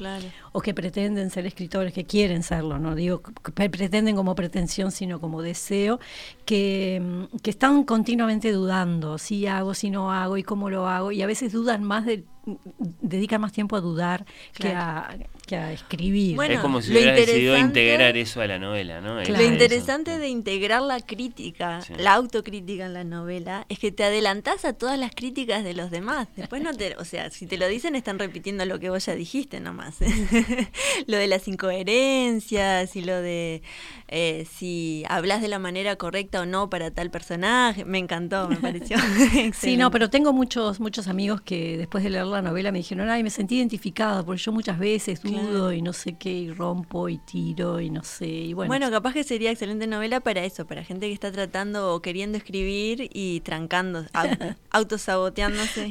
[0.51, 5.19] o que pretenden ser escritores, que quieren serlo, no digo que pretenden como pretensión, sino
[5.19, 5.99] como deseo,
[6.45, 11.11] que, mm, que están continuamente dudando, si hago, si no hago y cómo lo hago,
[11.11, 12.23] y a veces dudan más de
[13.01, 16.39] dedican más tiempo a dudar que, a, que a escribir.
[16.49, 19.21] es como si hubiera decidido integrar eso a la novela, ¿no?
[19.21, 24.65] Lo interesante de integrar la crítica, la autocrítica en la novela, es que te adelantás
[24.65, 26.27] a todas las críticas de los demás.
[26.35, 29.15] Después no te, o sea, si te lo dicen están repitiendo lo que vos ya
[29.15, 29.97] dijiste nomás.
[31.07, 33.61] lo de las incoherencias y lo de
[34.07, 37.85] eh, si hablas de la manera correcta o no para tal personaje.
[37.85, 38.97] Me encantó, me pareció.
[39.53, 43.09] sí, no, pero tengo muchos, muchos amigos que después de leer la novela me dijeron,
[43.09, 47.09] ay, me sentí identificada, porque yo muchas veces dudo y no sé qué, y rompo
[47.09, 48.27] y tiro y no sé.
[48.27, 51.93] Y bueno, bueno, capaz que sería excelente novela para eso, para gente que está tratando
[51.93, 54.05] o queriendo escribir y trancando,
[54.69, 55.89] autosaboteándose.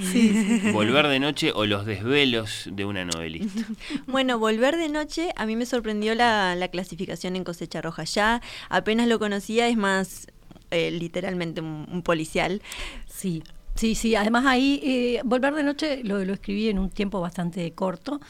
[0.72, 3.66] Volver de noche o los desvelos de una novelista.
[4.06, 8.40] bueno, Volver de noche, a mí me sorprendió la, la clasificación en cosecha roja ya
[8.68, 10.26] apenas lo conocía, es más
[10.70, 12.62] eh, literalmente un, un policial.
[13.06, 13.42] Sí,
[13.76, 14.16] sí, sí.
[14.16, 18.20] Además ahí, eh, Volver de Noche lo, lo escribí en un tiempo bastante corto.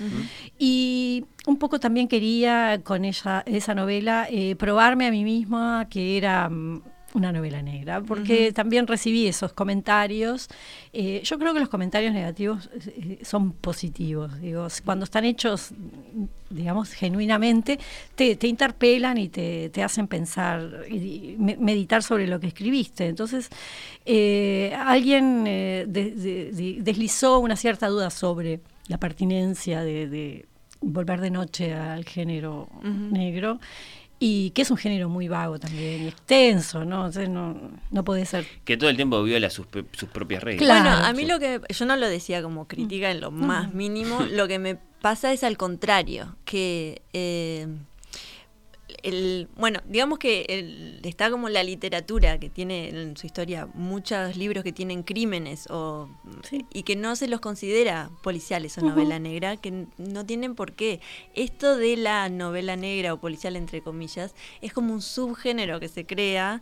[0.59, 6.17] Y un poco también quería con ella, esa novela eh, probarme a mí misma que
[6.17, 6.83] era mm,
[7.15, 10.49] una novela negra, porque también recibí esos comentarios.
[10.93, 15.71] Eh, yo creo que los comentarios negativos eh, son positivos, digo, cuando están hechos,
[16.51, 17.79] digamos, genuinamente,
[18.15, 23.07] te, te interpelan y te, te hacen pensar y me- meditar sobre lo que escribiste.
[23.07, 23.49] Entonces,
[24.05, 30.47] eh, alguien eh, de- de- de- deslizó una cierta duda sobre la pertinencia de, de
[30.81, 33.59] volver de noche al género negro
[34.19, 37.07] y que es un género muy vago también y extenso, ¿no?
[37.07, 37.59] Entonces no,
[37.91, 38.47] no puede ser.
[38.65, 40.65] Que todo el tiempo viola sus, propias reglas.
[40.65, 40.91] Claro.
[40.91, 44.21] Bueno, a mí lo que yo no lo decía como crítica en lo más mínimo,
[44.31, 47.69] lo que me pasa es al contrario, que eh,
[49.09, 54.37] el, bueno, digamos que el- está como la literatura que tiene en su historia muchos
[54.37, 56.09] libros que tienen crímenes o
[56.43, 56.65] Sí.
[56.73, 61.01] y que no se los considera policiales o novela negra, que no tienen por qué.
[61.35, 66.05] Esto de la novela negra o policial entre comillas es como un subgénero que se
[66.07, 66.61] crea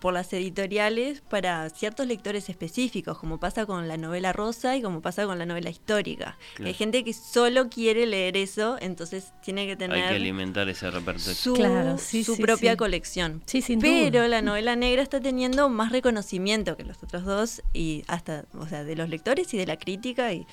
[0.00, 5.00] por las editoriales para ciertos lectores específicos, como pasa con la novela rosa y como
[5.00, 6.36] pasa con la novela histórica.
[6.54, 6.68] Claro.
[6.68, 10.90] Hay gente que solo quiere leer eso, entonces tiene que Hay tener que alimentar ese
[10.90, 11.34] repertorio.
[11.34, 12.76] su, Claro, sí, su sí, propia sí.
[12.76, 13.42] colección.
[13.46, 14.28] Sí, sin Pero duda.
[14.28, 18.84] la novela negra está teniendo más reconocimiento que los otros dos y hasta, o sea,
[18.84, 20.46] de los lectores y de la crítica y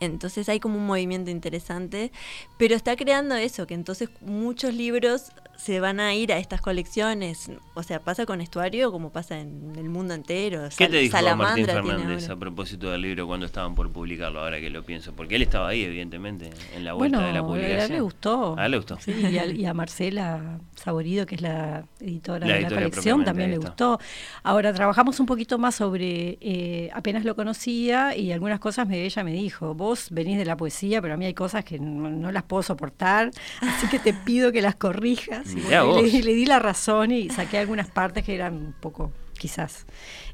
[0.00, 2.12] entonces hay como un movimiento interesante,
[2.58, 7.50] pero está creando eso, que entonces muchos libros se van a ir a estas colecciones,
[7.74, 10.68] o sea, pasa con Estuario como pasa en el mundo entero.
[10.76, 14.40] ¿Qué te dijo Martín Salamandra tiene Fernández a propósito del libro cuando estaban por publicarlo,
[14.40, 15.12] ahora que lo pienso?
[15.12, 17.80] Porque él estaba ahí, evidentemente, en la vuelta Bueno, de la a publicación.
[17.82, 18.58] él le gustó.
[18.58, 18.98] A él le gustó.
[19.00, 23.24] Sí, y, a, y a Marcela Saborido, que es la editora La de la colección,
[23.24, 24.00] también le gustó.
[24.42, 29.22] Ahora trabajamos un poquito más sobre, eh, apenas lo conocía y algunas cosas me, ella
[29.22, 32.32] me dijo, vos venís de la poesía, pero a mí hay cosas que no, no
[32.32, 35.46] las puedo soportar, así que te pido que las corrijas.
[35.52, 36.12] Y Mirá bueno, y vos.
[36.12, 39.84] le, le di la razón y saqué algunas partes que eran un poco quizás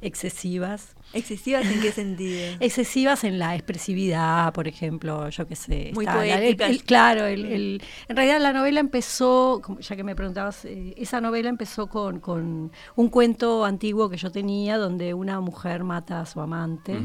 [0.02, 0.94] excesivas.
[1.12, 2.56] ¿Excesivas en qué sentido?
[2.60, 5.90] Excesivas en la expresividad, por ejemplo, yo qué sé.
[5.94, 10.64] Muy el- el- claro, el, el- en realidad la novela empezó, ya que me preguntabas,
[10.66, 15.82] eh, esa novela empezó con, con un cuento antiguo que yo tenía donde una mujer
[15.82, 16.96] mata a su amante,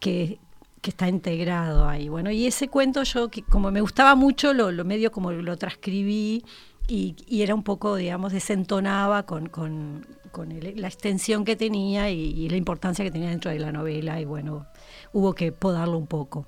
[0.00, 0.38] que,
[0.86, 2.08] que está integrado ahí.
[2.08, 5.56] Bueno, y ese cuento yo, que como me gustaba mucho, lo, lo medio como lo
[5.56, 6.44] transcribí
[6.86, 12.08] y, y era un poco, digamos, desentonaba con, con, con el- la extensión que tenía
[12.10, 14.64] y, y la importancia que tenía dentro de la novela y bueno,
[15.12, 16.46] hubo que podarlo un poco.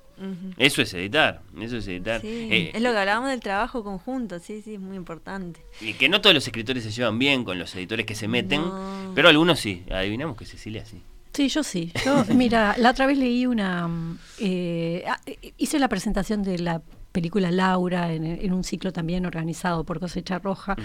[0.57, 2.21] Eso es editar, eso es editar.
[2.21, 5.59] Sí, Eh, es lo que hablábamos del trabajo conjunto, sí, sí, es muy importante.
[5.81, 8.61] Y que no todos los escritores se llevan bien con los editores que se meten,
[8.61, 9.11] No.
[9.15, 9.83] pero algunos sí.
[9.91, 11.01] Adivinamos que Cecilia sí.
[11.33, 11.91] Sí, yo sí.
[12.05, 13.87] Yo, mira, la otra vez leí una...
[13.87, 18.91] mm, eh, ah, eh, hice la presentación de la película Laura en, en un ciclo
[18.91, 20.75] también organizado por Cosecha Roja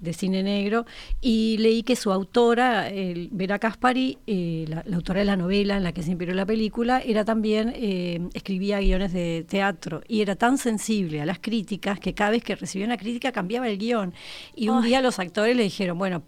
[0.00, 0.86] de cine negro
[1.20, 5.76] y leí que su autora, el, Vera Caspari, eh, la, la autora de la novela
[5.76, 10.22] en la que se inspiró la película, era también, eh, escribía guiones de teatro y
[10.22, 13.78] era tan sensible a las críticas que cada vez que recibía una crítica cambiaba el
[13.78, 14.14] guion.
[14.54, 14.88] Y un Ay.
[14.88, 16.22] día los actores le dijeron, bueno,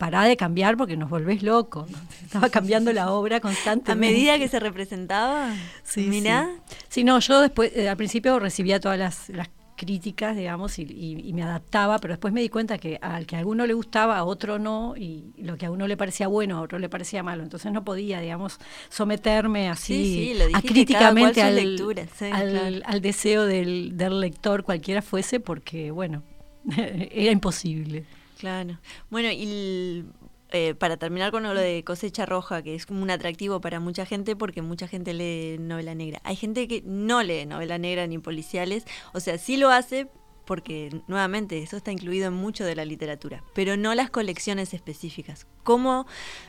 [0.00, 1.86] pará de cambiar porque nos volvés loco.
[2.24, 4.14] Estaba cambiando la obra A constantemente.
[4.16, 6.76] medida que se representaba, Sí, mirá, Sí.
[6.88, 11.26] Sí, no, yo después, eh, al principio recibía todas las, las críticas, digamos, y, y-
[11.28, 14.18] y me adaptaba, pero después me di cuenta que al que a alguno le gustaba,
[14.18, 17.22] a otro no, y lo que a uno le parecía bueno, a otro le parecía
[17.22, 17.42] malo.
[17.42, 18.58] Entonces no podía, digamos,
[18.90, 20.34] someterme así Sí,
[20.74, 21.78] sí, cada cual al,
[22.18, 22.80] sí, claro.
[22.84, 26.22] al deseo del, del lector, cualquiera fuese, porque, bueno,
[26.76, 28.04] era imposible.
[28.40, 28.78] Claro.
[29.10, 30.06] Bueno, y
[30.50, 34.06] eh, para terminar con lo de cosecha roja, que es como un atractivo para mucha
[34.06, 36.22] gente porque mucha gente lee novela negra.
[36.24, 40.08] Hay gente que no lee novela negra ni policiales, o sea, sí lo hace
[40.46, 45.46] porque nuevamente eso está incluido en mucho de la literatura, pero no las colecciones específicas.
[45.62, 46.06] ¿Cómo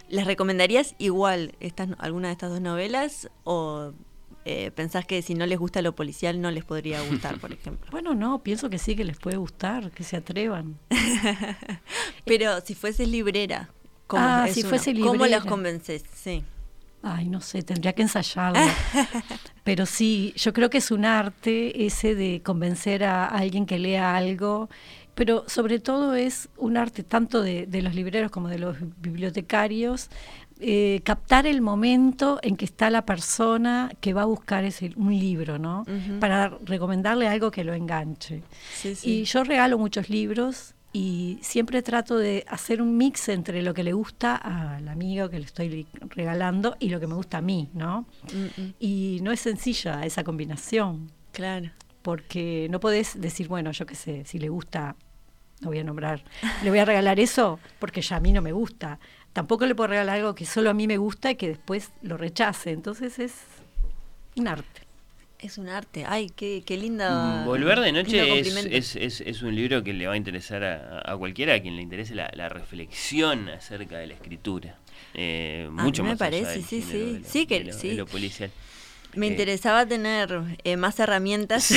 [0.08, 3.92] las recomendarías igual estas, alguna de estas dos novelas o
[4.46, 7.88] eh, pensás que si no les gusta lo policial no les podría gustar, por ejemplo?
[7.92, 10.78] Bueno, no, pienso que sí que les puede gustar, que se atrevan.
[12.26, 13.70] Pero si fueses librera,
[14.08, 14.64] ¿cómo Ah, si
[15.02, 16.04] ¿Cómo las convences?
[16.14, 16.44] Sí.
[17.04, 18.60] Ay, no sé, tendría que ensayarlo.
[19.64, 24.16] Pero sí, yo creo que es un arte ese de convencer a alguien que lea
[24.16, 24.70] algo,
[25.14, 30.10] pero sobre todo es un arte tanto de, de los libreros como de los bibliotecarios,
[30.62, 35.18] eh, captar el momento en que está la persona que va a buscar ese, un
[35.18, 35.86] libro, ¿no?
[36.20, 38.44] Para recomendarle algo que lo enganche.
[38.74, 39.10] Sí, sí.
[39.22, 43.84] Y yo regalo muchos libros y siempre trato de hacer un mix entre lo que
[43.84, 47.70] le gusta al amigo que le estoy regalando y lo que me gusta a mí,
[47.74, 48.06] ¿no?
[48.80, 51.72] Y no es sencilla esa combinación, Claro.
[52.02, 54.96] porque no podés decir, bueno, yo qué sé, si le gusta,
[55.62, 56.24] no voy a nombrar,
[56.64, 59.00] le voy a regalar eso porque ya a mí no me gusta.
[59.34, 62.18] Tampoco le puedo regalar algo que solo a mí me gusta y que después lo
[62.18, 62.72] rechace.
[62.72, 63.34] Entonces es
[64.36, 64.82] un arte.
[65.40, 66.04] Es un arte.
[66.08, 67.42] Ay, qué, qué linda.
[67.42, 70.64] Mm, Volver de noche es, es, es, es un libro que le va a interesar
[70.64, 74.76] a, a cualquiera, a quien le interese la, la reflexión acerca de la escritura.
[75.14, 76.98] Eh, A mucho mí me más allá parece, del sí, sí.
[76.98, 77.88] de lo- Sí que- de lo- sí.
[77.90, 78.52] de lo policial.
[79.16, 81.72] Me Eh, interesaba tener eh, más herramientas,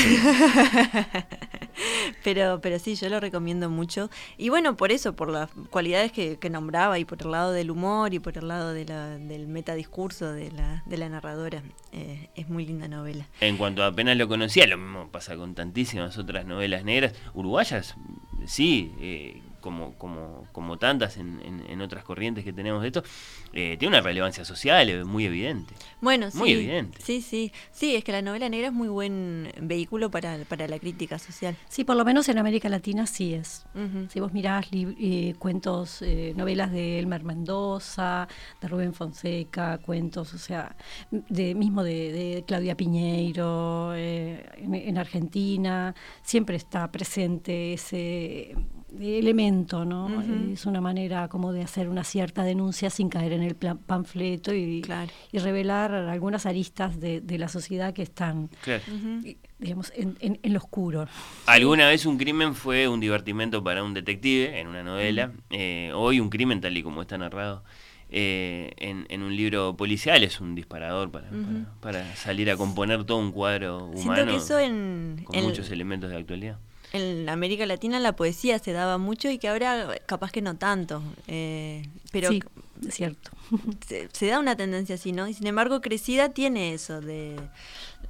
[2.22, 4.10] pero, pero sí, yo lo recomiendo mucho.
[4.38, 7.70] Y bueno, por eso, por las cualidades que, que nombraba y por el lado del
[7.70, 12.28] humor y por el lado de la, del metadiscurso de la, de la narradora, eh,
[12.34, 13.26] es muy linda novela.
[13.40, 17.12] En cuanto apenas lo conocía, lo mismo pasa con tantísimas otras novelas negras.
[17.34, 17.94] Uruguayas,
[18.46, 23.02] sí, eh, como, como, como tantas en, en- en otras corrientes que tenemos de esto,
[23.54, 25.72] eh, tiene una relevancia social eh, muy evidente.
[26.02, 26.36] Bueno, sí.
[26.36, 26.98] Muy evidente.
[27.00, 27.50] Sí, sí.
[27.72, 31.56] Sí, es que la novela negra es muy buen vehículo para, para la crítica social.
[31.70, 33.64] Sí, por lo menos en América Latina sí es.
[34.10, 38.28] Si vos mirás eh, cuentos, eh, novelas de Elmer Mendoza,
[38.60, 40.76] de Rubén Fonseca, cuentos, o sea,
[41.10, 48.54] de mismo de, de Claudia Piñeiro, eh, en, en Argentina, siempre está presente ese
[49.00, 50.22] elemento, ¿no?
[50.52, 54.80] Es una manera como de hacer una cierta denuncia sin caer en el panfleto y,
[54.82, 55.10] Claro.
[55.32, 58.82] y revelar algunas aristas de, de la sociedad que están, Claro.
[59.58, 61.06] Digamos, en, en, en lo oscuro.
[61.46, 65.32] Alguna vez un crimen fue un divertimento para un detective en una novela.
[65.50, 67.64] eh, hoy un crimen, tal y como está narrado
[68.10, 73.04] eh, en, en un libro policial, es un disparador para, para, para salir a componer
[73.04, 76.58] todo un cuadro Siento humano que eso en, con en- muchos elementos de actualidad.
[76.94, 81.02] En América Latina la poesía se daba mucho y que ahora capaz que no tanto.
[81.26, 82.42] eh, pero sí,
[82.86, 83.30] es cierto.
[83.86, 85.28] se, se da una tendencia así, ¿no?
[85.28, 87.36] Y sin embargo, Crecida tiene eso de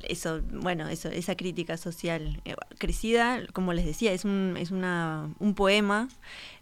[0.09, 2.41] eso, bueno, eso, esa crítica social.
[2.45, 6.09] Eh, Crecida, como les decía, es un, es una, un poema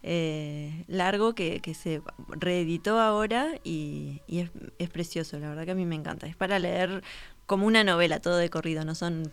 [0.02, 5.72] eh, largo que, que se reeditó ahora y, y es, es precioso, la verdad que
[5.72, 6.26] a mí me encanta.
[6.26, 7.02] Es para leer
[7.46, 9.32] como una novela, todo de corrido, no son.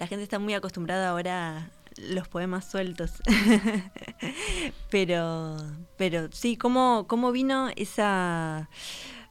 [0.00, 1.70] La gente está muy acostumbrada ahora
[2.10, 3.12] los poemas sueltos.
[4.90, 5.56] pero,
[5.96, 8.68] pero sí, ¿cómo, cómo vino esa.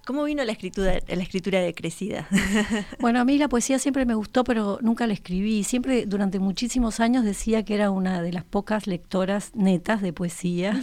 [0.05, 2.29] ¿Cómo vino la escritura, la escritura de Crecida?
[2.99, 5.65] Bueno, a mí la poesía siempre me gustó, pero nunca la escribí.
[5.65, 10.79] Siempre durante muchísimos años decía que era una de las pocas lectoras netas de poesía.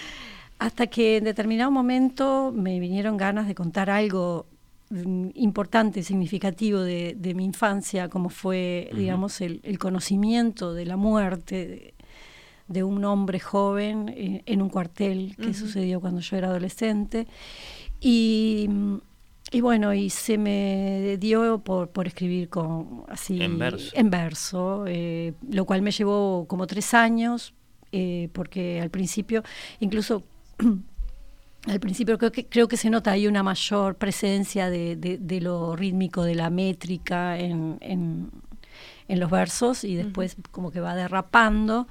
[0.58, 4.46] Hasta que en determinado momento me vinieron ganas de contar algo
[4.90, 11.66] importante, significativo de, de mi infancia, como fue, digamos, el, el conocimiento de la muerte
[11.66, 11.94] de,
[12.68, 17.26] de un hombre joven eh, en un cuartel que sucedió cuando yo era adolescente.
[18.00, 18.68] Y,
[19.52, 23.90] y bueno, y se me dio por, por escribir con así En verso.
[23.94, 27.54] en verso, eh, lo cual me llevó como tres años,
[27.92, 29.42] eh, porque al principio,
[29.80, 30.24] incluso
[31.66, 35.40] al principio creo que, creo que se nota ahí una mayor presencia de, de- de
[35.40, 38.30] lo rítmico, de la métrica en, en-
[39.08, 41.86] en los versos y después como que va derrapando.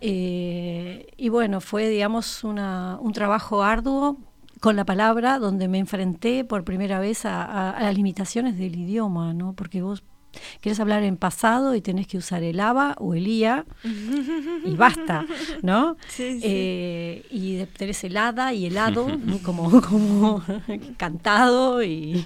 [0.00, 4.18] Eh, y bueno, fue digamos una, un trabajo arduo
[4.60, 8.76] con la palabra donde me enfrenté por primera vez a, a- a las limitaciones del
[8.76, 9.52] idioma, ¿no?
[9.54, 10.02] Porque vos
[10.60, 13.64] querés hablar en pasado y tenés que usar el aba o el ia
[14.64, 15.26] y basta,
[15.62, 15.96] ¿no?
[16.08, 16.40] Sí, sí.
[16.44, 19.38] Eh, y de- tenés el hada y el hado, ¿no?
[19.42, 20.42] como, como
[20.96, 22.24] cantado y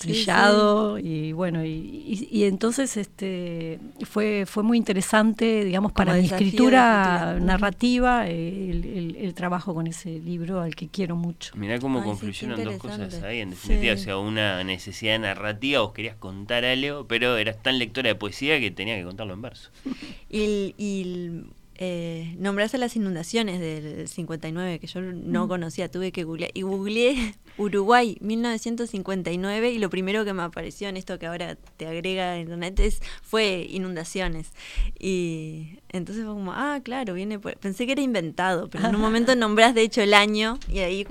[0.00, 6.14] trillado y bueno y, y- y entonces este fue fue muy interesante digamos Como para
[6.14, 11.52] mi escritura narrativa eh, el, el- el trabajo con ese libro al que quiero mucho.
[11.56, 14.00] Mirá cómo Ay, sí, confluyeron dos cosas ahí, en definitiva, Sí.
[14.00, 18.58] o sea, una necesidad narrativa, vos querías contar algo, pero eras tan lectora de poesía
[18.60, 19.70] que tenía que contarlo en verso.
[20.32, 21.42] Y, y
[21.82, 26.50] eh, nombraste las inundaciones del 59, que yo no conocía, tuve que googlear.
[26.52, 31.86] Y googleé Uruguay, 1959, y lo primero que me apareció en esto que ahora te
[31.86, 34.50] agrega internet es, fue inundaciones.
[34.98, 37.56] Y entonces fue como, ah, claro, viene por...
[37.56, 41.06] Pensé que era inventado, pero en un momento nombrás de hecho el año, y ahí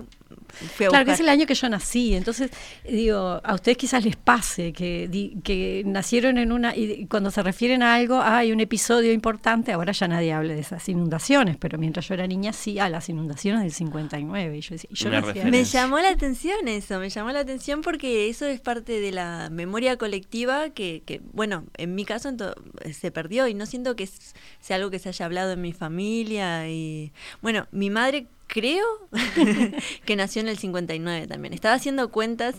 [0.75, 2.51] fui a Claro, que es el año que yo nací, entonces
[2.87, 7.41] digo, a ustedes quizás les pase que, di- que nacieron en una, y cuando se
[7.43, 11.57] refieren a algo, "Ah, hay un episodio importante, ahora ya nadie habla de esas inundaciones,
[11.57, 15.09] pero mientras yo era niña sí, a las inundaciones del 59, y yo decía, yo.
[15.51, 19.49] Me llamó la atención eso, me llamó la atención porque eso es parte de la
[19.51, 22.53] memoria colectiva que, que, bueno, en mi caso ento-
[22.93, 25.73] se perdió y no siento que es- sea algo que se haya hablado en mi
[25.73, 27.11] familia y
[27.41, 28.85] bueno, mi madre creo
[30.05, 31.53] que nació en el 59 también.
[31.53, 32.55] Estaba haciendo cuentas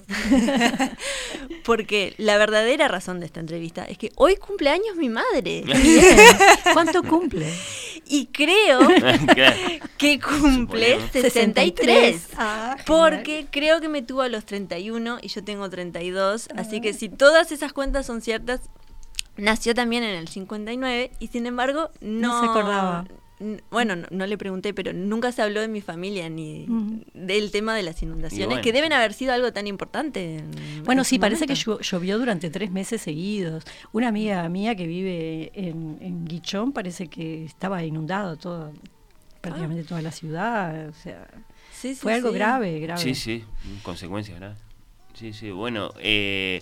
[1.65, 6.17] porque la verdadera razón de esta entrevista es que hoy cumple años mi madre Bien.
[6.73, 7.53] ¿Cuánto cumple?
[8.07, 8.81] y creo
[9.99, 11.11] que cumple Suponemos.
[11.13, 12.29] 63.
[12.37, 12.77] Ah.
[12.87, 16.49] Porque creo que me tuvo a los 31 y yo tengo 32.
[16.57, 18.63] Así que si todas esas cuentas son ciertas,
[19.37, 23.07] nació también en el 59 y sin embargo no, No se acordaba.
[23.71, 26.67] Bueno, no, no le pregunté, pero nunca se habló de mi familia ni
[27.15, 30.37] del tema de las inundaciones, bueno, que deben haber sido algo tan importante.
[30.39, 30.51] en-
[30.85, 33.65] Bueno, en sí, parece que llovió durante tres meses seguidos.
[33.93, 38.73] Una amiga mía que vive en, en Guichón parece que estaba inundado todo,
[39.41, 40.89] prácticamente toda la ciudad.
[40.89, 41.27] O sea,
[41.73, 42.35] Sí, sí, fue algo sí.
[42.35, 43.01] grave, grave.
[43.01, 43.43] Sí, sí,
[43.83, 44.59] consecuencias graves.
[45.15, 46.61] Sí, sí, bueno, eh,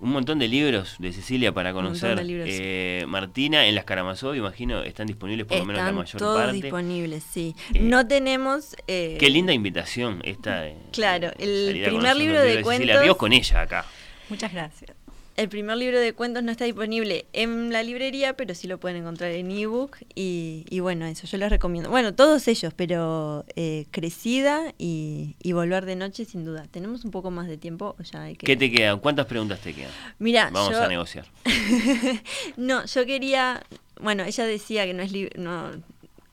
[0.00, 2.16] un montón de libros de Cecilia para conocer.
[2.24, 3.00] de.
[3.02, 6.40] Eh, Martina, en las Karamazov, imagino, están disponibles por lo menos la Están mayor todos
[6.40, 6.52] parte.
[6.60, 7.54] disponibles, sí.
[7.74, 8.76] Eh, no tenemos...
[8.86, 10.60] eh, Qué linda invitación esta.
[10.60, 13.84] de- Claro, de el primer libro los de libros Cecilia cuentos- Ríos con ella acá.
[14.28, 14.90] Muchas gracias.
[15.38, 18.98] El primer libro de cuentos no está disponible en la librería, pero sí lo pueden
[18.98, 19.96] encontrar en ebook.
[20.16, 21.90] Y, y bueno, eso yo les recomiendo.
[21.90, 26.66] Bueno, todos ellos, pero eh, Crecida y, y Volver de Noche, sin duda.
[26.70, 28.46] ¿Tenemos un poco más de tiempo ya hay que.?
[28.46, 28.98] ¿Qué te quedan?
[28.98, 29.92] ¿Cuántas preguntas te quedan?
[30.18, 31.26] Mira, Vamos yo- a negociar.
[32.56, 33.62] no, yo quería.
[34.00, 35.12] Bueno, ella decía que no es.
[35.12, 35.70] li- No,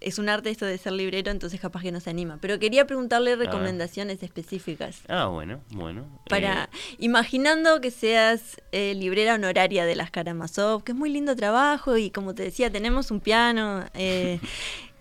[0.05, 2.37] es un arte esto de ser librero, entonces capaz que no se anima.
[2.39, 5.01] Pero quería preguntarle recomendaciones específicas.
[5.09, 6.05] Ah, bueno, bueno.
[6.29, 11.35] Para, Eh, imaginando que seas eh, librera honoraria de las Karamazov, que es muy lindo
[11.35, 13.83] trabajo y como te decía, tenemos un piano.
[13.95, 14.39] eh,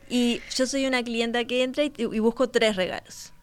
[0.08, 3.34] y yo soy una clienta que entra y, y busco tres regalos.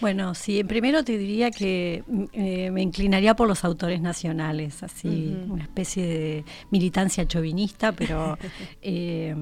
[0.00, 5.36] Bueno, sí, primero te diría que mm, eh, me inclinaría por los autores nacionales, así,
[5.48, 8.38] una especie de militancia chauvinista, pero,
[8.82, 9.34] eh,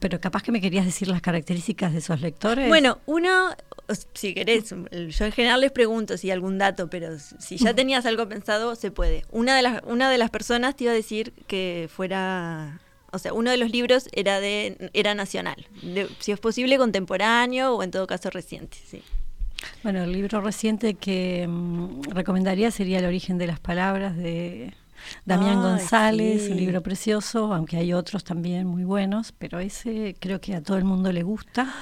[0.00, 2.68] pero capaz que me querías decir las características de esos lectores.
[2.68, 3.50] Bueno, uno,
[4.14, 8.06] si querés, yo en general les pregunto si hay algún dato, pero si ya tenías
[8.06, 9.24] algo pensado, se puede.
[9.30, 12.80] Una de las, una de las personas te iba a decir que fuera,
[13.12, 17.74] o sea, uno de los libros era de, era nacional, de- si es posible contemporáneo
[17.74, 19.02] o en todo caso reciente, sí.
[19.82, 24.72] Bueno, el libro reciente que mm, recomendaría sería El origen de las palabras de
[25.24, 26.52] Damián González, sí.
[26.52, 30.76] un libro precioso, aunque hay otros también muy buenos, pero ese creo que a todo
[30.76, 31.72] el mundo le gusta.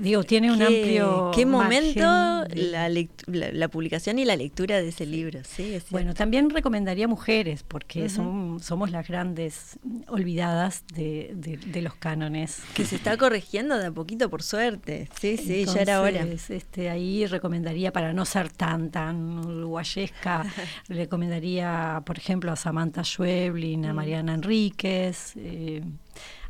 [0.00, 4.88] Digo, tiene un Qué- amplio Qué momento la, la, la publicación y la lectura de
[4.88, 9.78] ese libro, sí, es Bueno, también recomendaría mujeres, porque son- somos las grandes
[10.08, 12.62] olvidadas de, de- de los cánones.
[12.74, 15.08] que se está corrigiendo de a poquito por suerte.
[15.20, 16.26] Sí, sí, ya era hora.
[16.48, 20.44] Este, ahí recomendaría, para no ser tan, tan uruguayesca,
[20.88, 23.96] recomendaría, por ejemplo, a Samantha Schweblin, a Mm.
[23.96, 25.82] Mariana Enríquez, eh,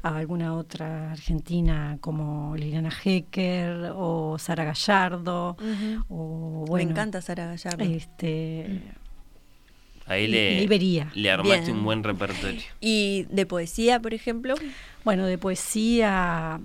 [0.03, 5.57] a alguna otra argentina como Liliana Hecker o Sara Gallardo.
[6.09, 7.85] O, bueno, Me encanta Sara Gallardo.
[7.85, 8.83] Este,
[10.07, 11.11] ahí le, y vería.
[11.15, 11.77] le armaste Bien.
[11.79, 12.63] un buen repertorio.
[12.81, 14.55] Y de poesía, por ejemplo.
[15.05, 16.61] Bueno, de poesía.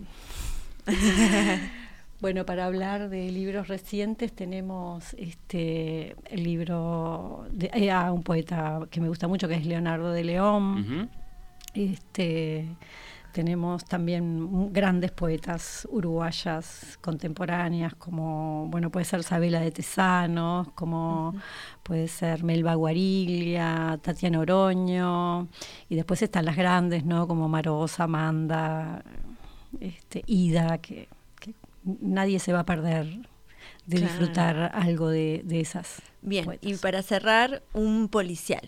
[2.22, 8.82] bueno, para hablar de libros recientes tenemos este el libro de eh, a un poeta
[8.92, 11.10] que me gusta mucho que es Leonardo de León.
[11.74, 12.68] Este
[13.34, 21.36] tenemos también grandes poetas uruguayas contemporáneas como bueno puede ser Sabela de Tesanos, como
[21.84, 25.48] puede ser Melba Guariglia, Tatiana Oroño
[25.90, 27.28] y después están las grandes, ¿no?
[27.28, 29.04] Como Marosa, Amanda,
[29.80, 31.10] este Ida que,
[31.40, 31.54] que
[31.84, 33.06] nadie se va a perder
[33.86, 34.06] de Claro.
[34.14, 36.02] disfrutar algo de, de esas.
[36.22, 36.70] Bien, poetas.
[36.72, 38.62] y para cerrar, un policial.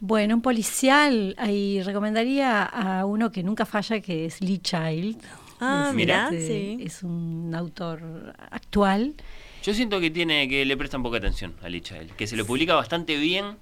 [0.00, 5.18] Bueno, un policial, ahí recomendaría a uno que nunca falla, que es Lee Child.
[5.60, 6.78] Ah, Es, mirá, este, sí.
[6.82, 9.14] Es un autor actual.
[9.62, 12.46] Yo siento que tiene que le prestan poca atención a Lee Child, que se lo
[12.46, 13.58] publica bastante bien,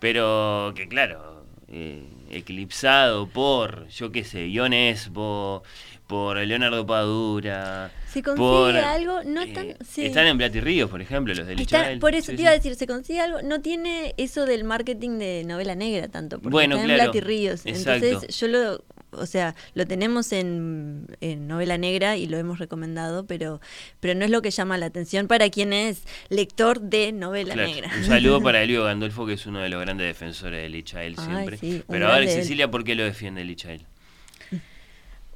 [0.00, 5.62] pero que claro, eh, eclipsado por, yo qué sé, Ion Esbo,
[6.10, 7.92] por Leonardo Padura.
[8.12, 10.04] Se consigue por, algo, no eh, tan- sí.
[10.06, 12.00] Están en Blat y Ríos, por ejemplo, los de Lee Está- Child.
[12.00, 15.18] por eso Sí, te iba a decir, se consigue algo, no tiene eso del marketing
[15.20, 17.62] de novela negra tanto, porque Bueno, está en claro, Blat y Ríos.
[17.64, 18.04] exacto.
[18.06, 23.26] Entonces yo lo o sea, lo tenemos en, en novela negra y lo hemos recomendado,
[23.26, 23.60] pero,
[23.98, 27.68] pero no es lo que llama la atención para quien es lector de novela Claro,
[27.68, 27.90] negra.
[27.96, 30.70] Un saludo para Elio Gandolfo, que es uno de los grandes defensores de
[31.18, 31.58] Ay, siempre.
[31.88, 32.42] Pero a ver, grande él.
[32.42, 33.84] Cecilia, ¿por qué lo defiende Child?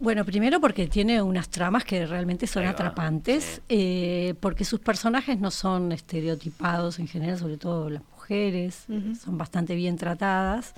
[0.04, 5.50] Bueno, primero porque tiene unas tramas que realmente son atrapantes, eh, porque sus personajes no
[5.50, 10.74] son estereotipados en general, sobre todo las mujeres, eh, son bastante bien tratadas,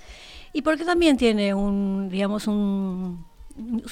[0.52, 3.24] y porque también tiene un, digamos, un,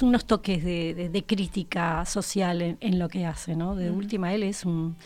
[0.01, 3.75] unos toques de, de- de crítica social en, en lo que hace, ¿no?
[3.77, 4.97] De última, él es un,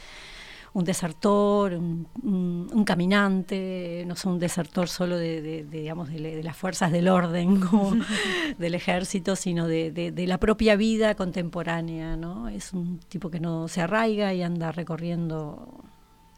[0.75, 6.09] un desertor, un, un- un caminante, no es un desertor solo de, de- de, digamos,
[6.11, 7.93] de, las fuerzas del orden como
[8.59, 12.49] del ejército, sino de la propia vida contemporánea, ¿no?
[12.49, 15.83] Es un tipo que no se arraiga y anda recorriendo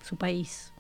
[0.03, 0.73] su país.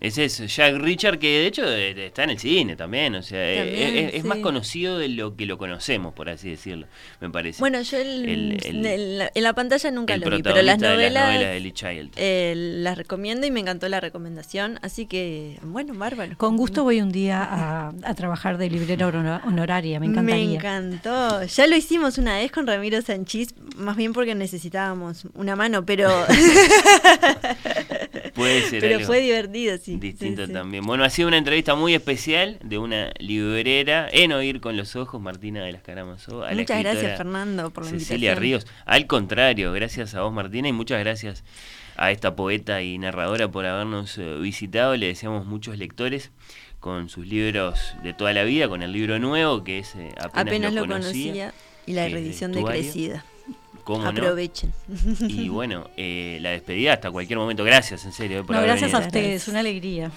[0.00, 3.38] Ese es Jack Richard, que de hecho eh, está en el cine también, o sea,
[3.52, 6.86] eh, También, es, es más conocido de lo que lo conocemos, por así decirlo,
[7.20, 7.58] me parece.
[7.58, 10.78] Bueno, yo el- El- el- en, la, en la pantalla nunca lo vi, pero las
[10.78, 12.10] de las novelas, novelas de Lee Child.
[12.16, 16.36] eh, las recomiendo y me encantó la recomendación, así que, bueno, bárbaro.
[16.36, 20.46] Con gusto voy un día a, a trabajar de librera honor- honoraria, me encantaría.
[20.46, 21.42] Me encantó.
[21.44, 26.08] Ya lo hicimos una vez con Ramiro Sanchís, más bien porque necesitábamos una mano, pero,
[28.48, 29.96] Puede ser pero algo fue divertido, sí.
[29.96, 30.52] distinto sí, sí.
[30.52, 30.84] también.
[30.84, 35.20] Bueno, ha sido una entrevista muy especial de una librera en Oír con los Ojos,
[35.20, 36.04] Martina de las a la
[36.54, 38.42] Muchas gracias, Fernando, por la Cecilia invitación.
[38.42, 38.66] Ríos.
[38.84, 41.44] Al contrario, gracias a vos, Martina, y muchas gracias
[41.96, 44.96] a esta poeta y narradora por habernos eh, visitado.
[44.96, 46.30] Le deseamos muchos lectores
[46.80, 50.46] con sus libros de toda la vida, con el libro nuevo que es eh, apenas,
[50.46, 51.50] Apenas lo conocía.
[51.50, 51.54] conocía
[51.86, 53.37] y la que es de reedición
[53.96, 54.72] Aprovechen.
[55.20, 57.64] Y bueno, eh, la despedida hasta cualquier momento.
[57.64, 58.40] Gracias, en serio.
[58.40, 60.10] eh, por No, haber gracias a ustedes, una alegría.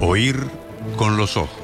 [0.00, 0.36] Oír
[0.96, 1.63] con los ojos.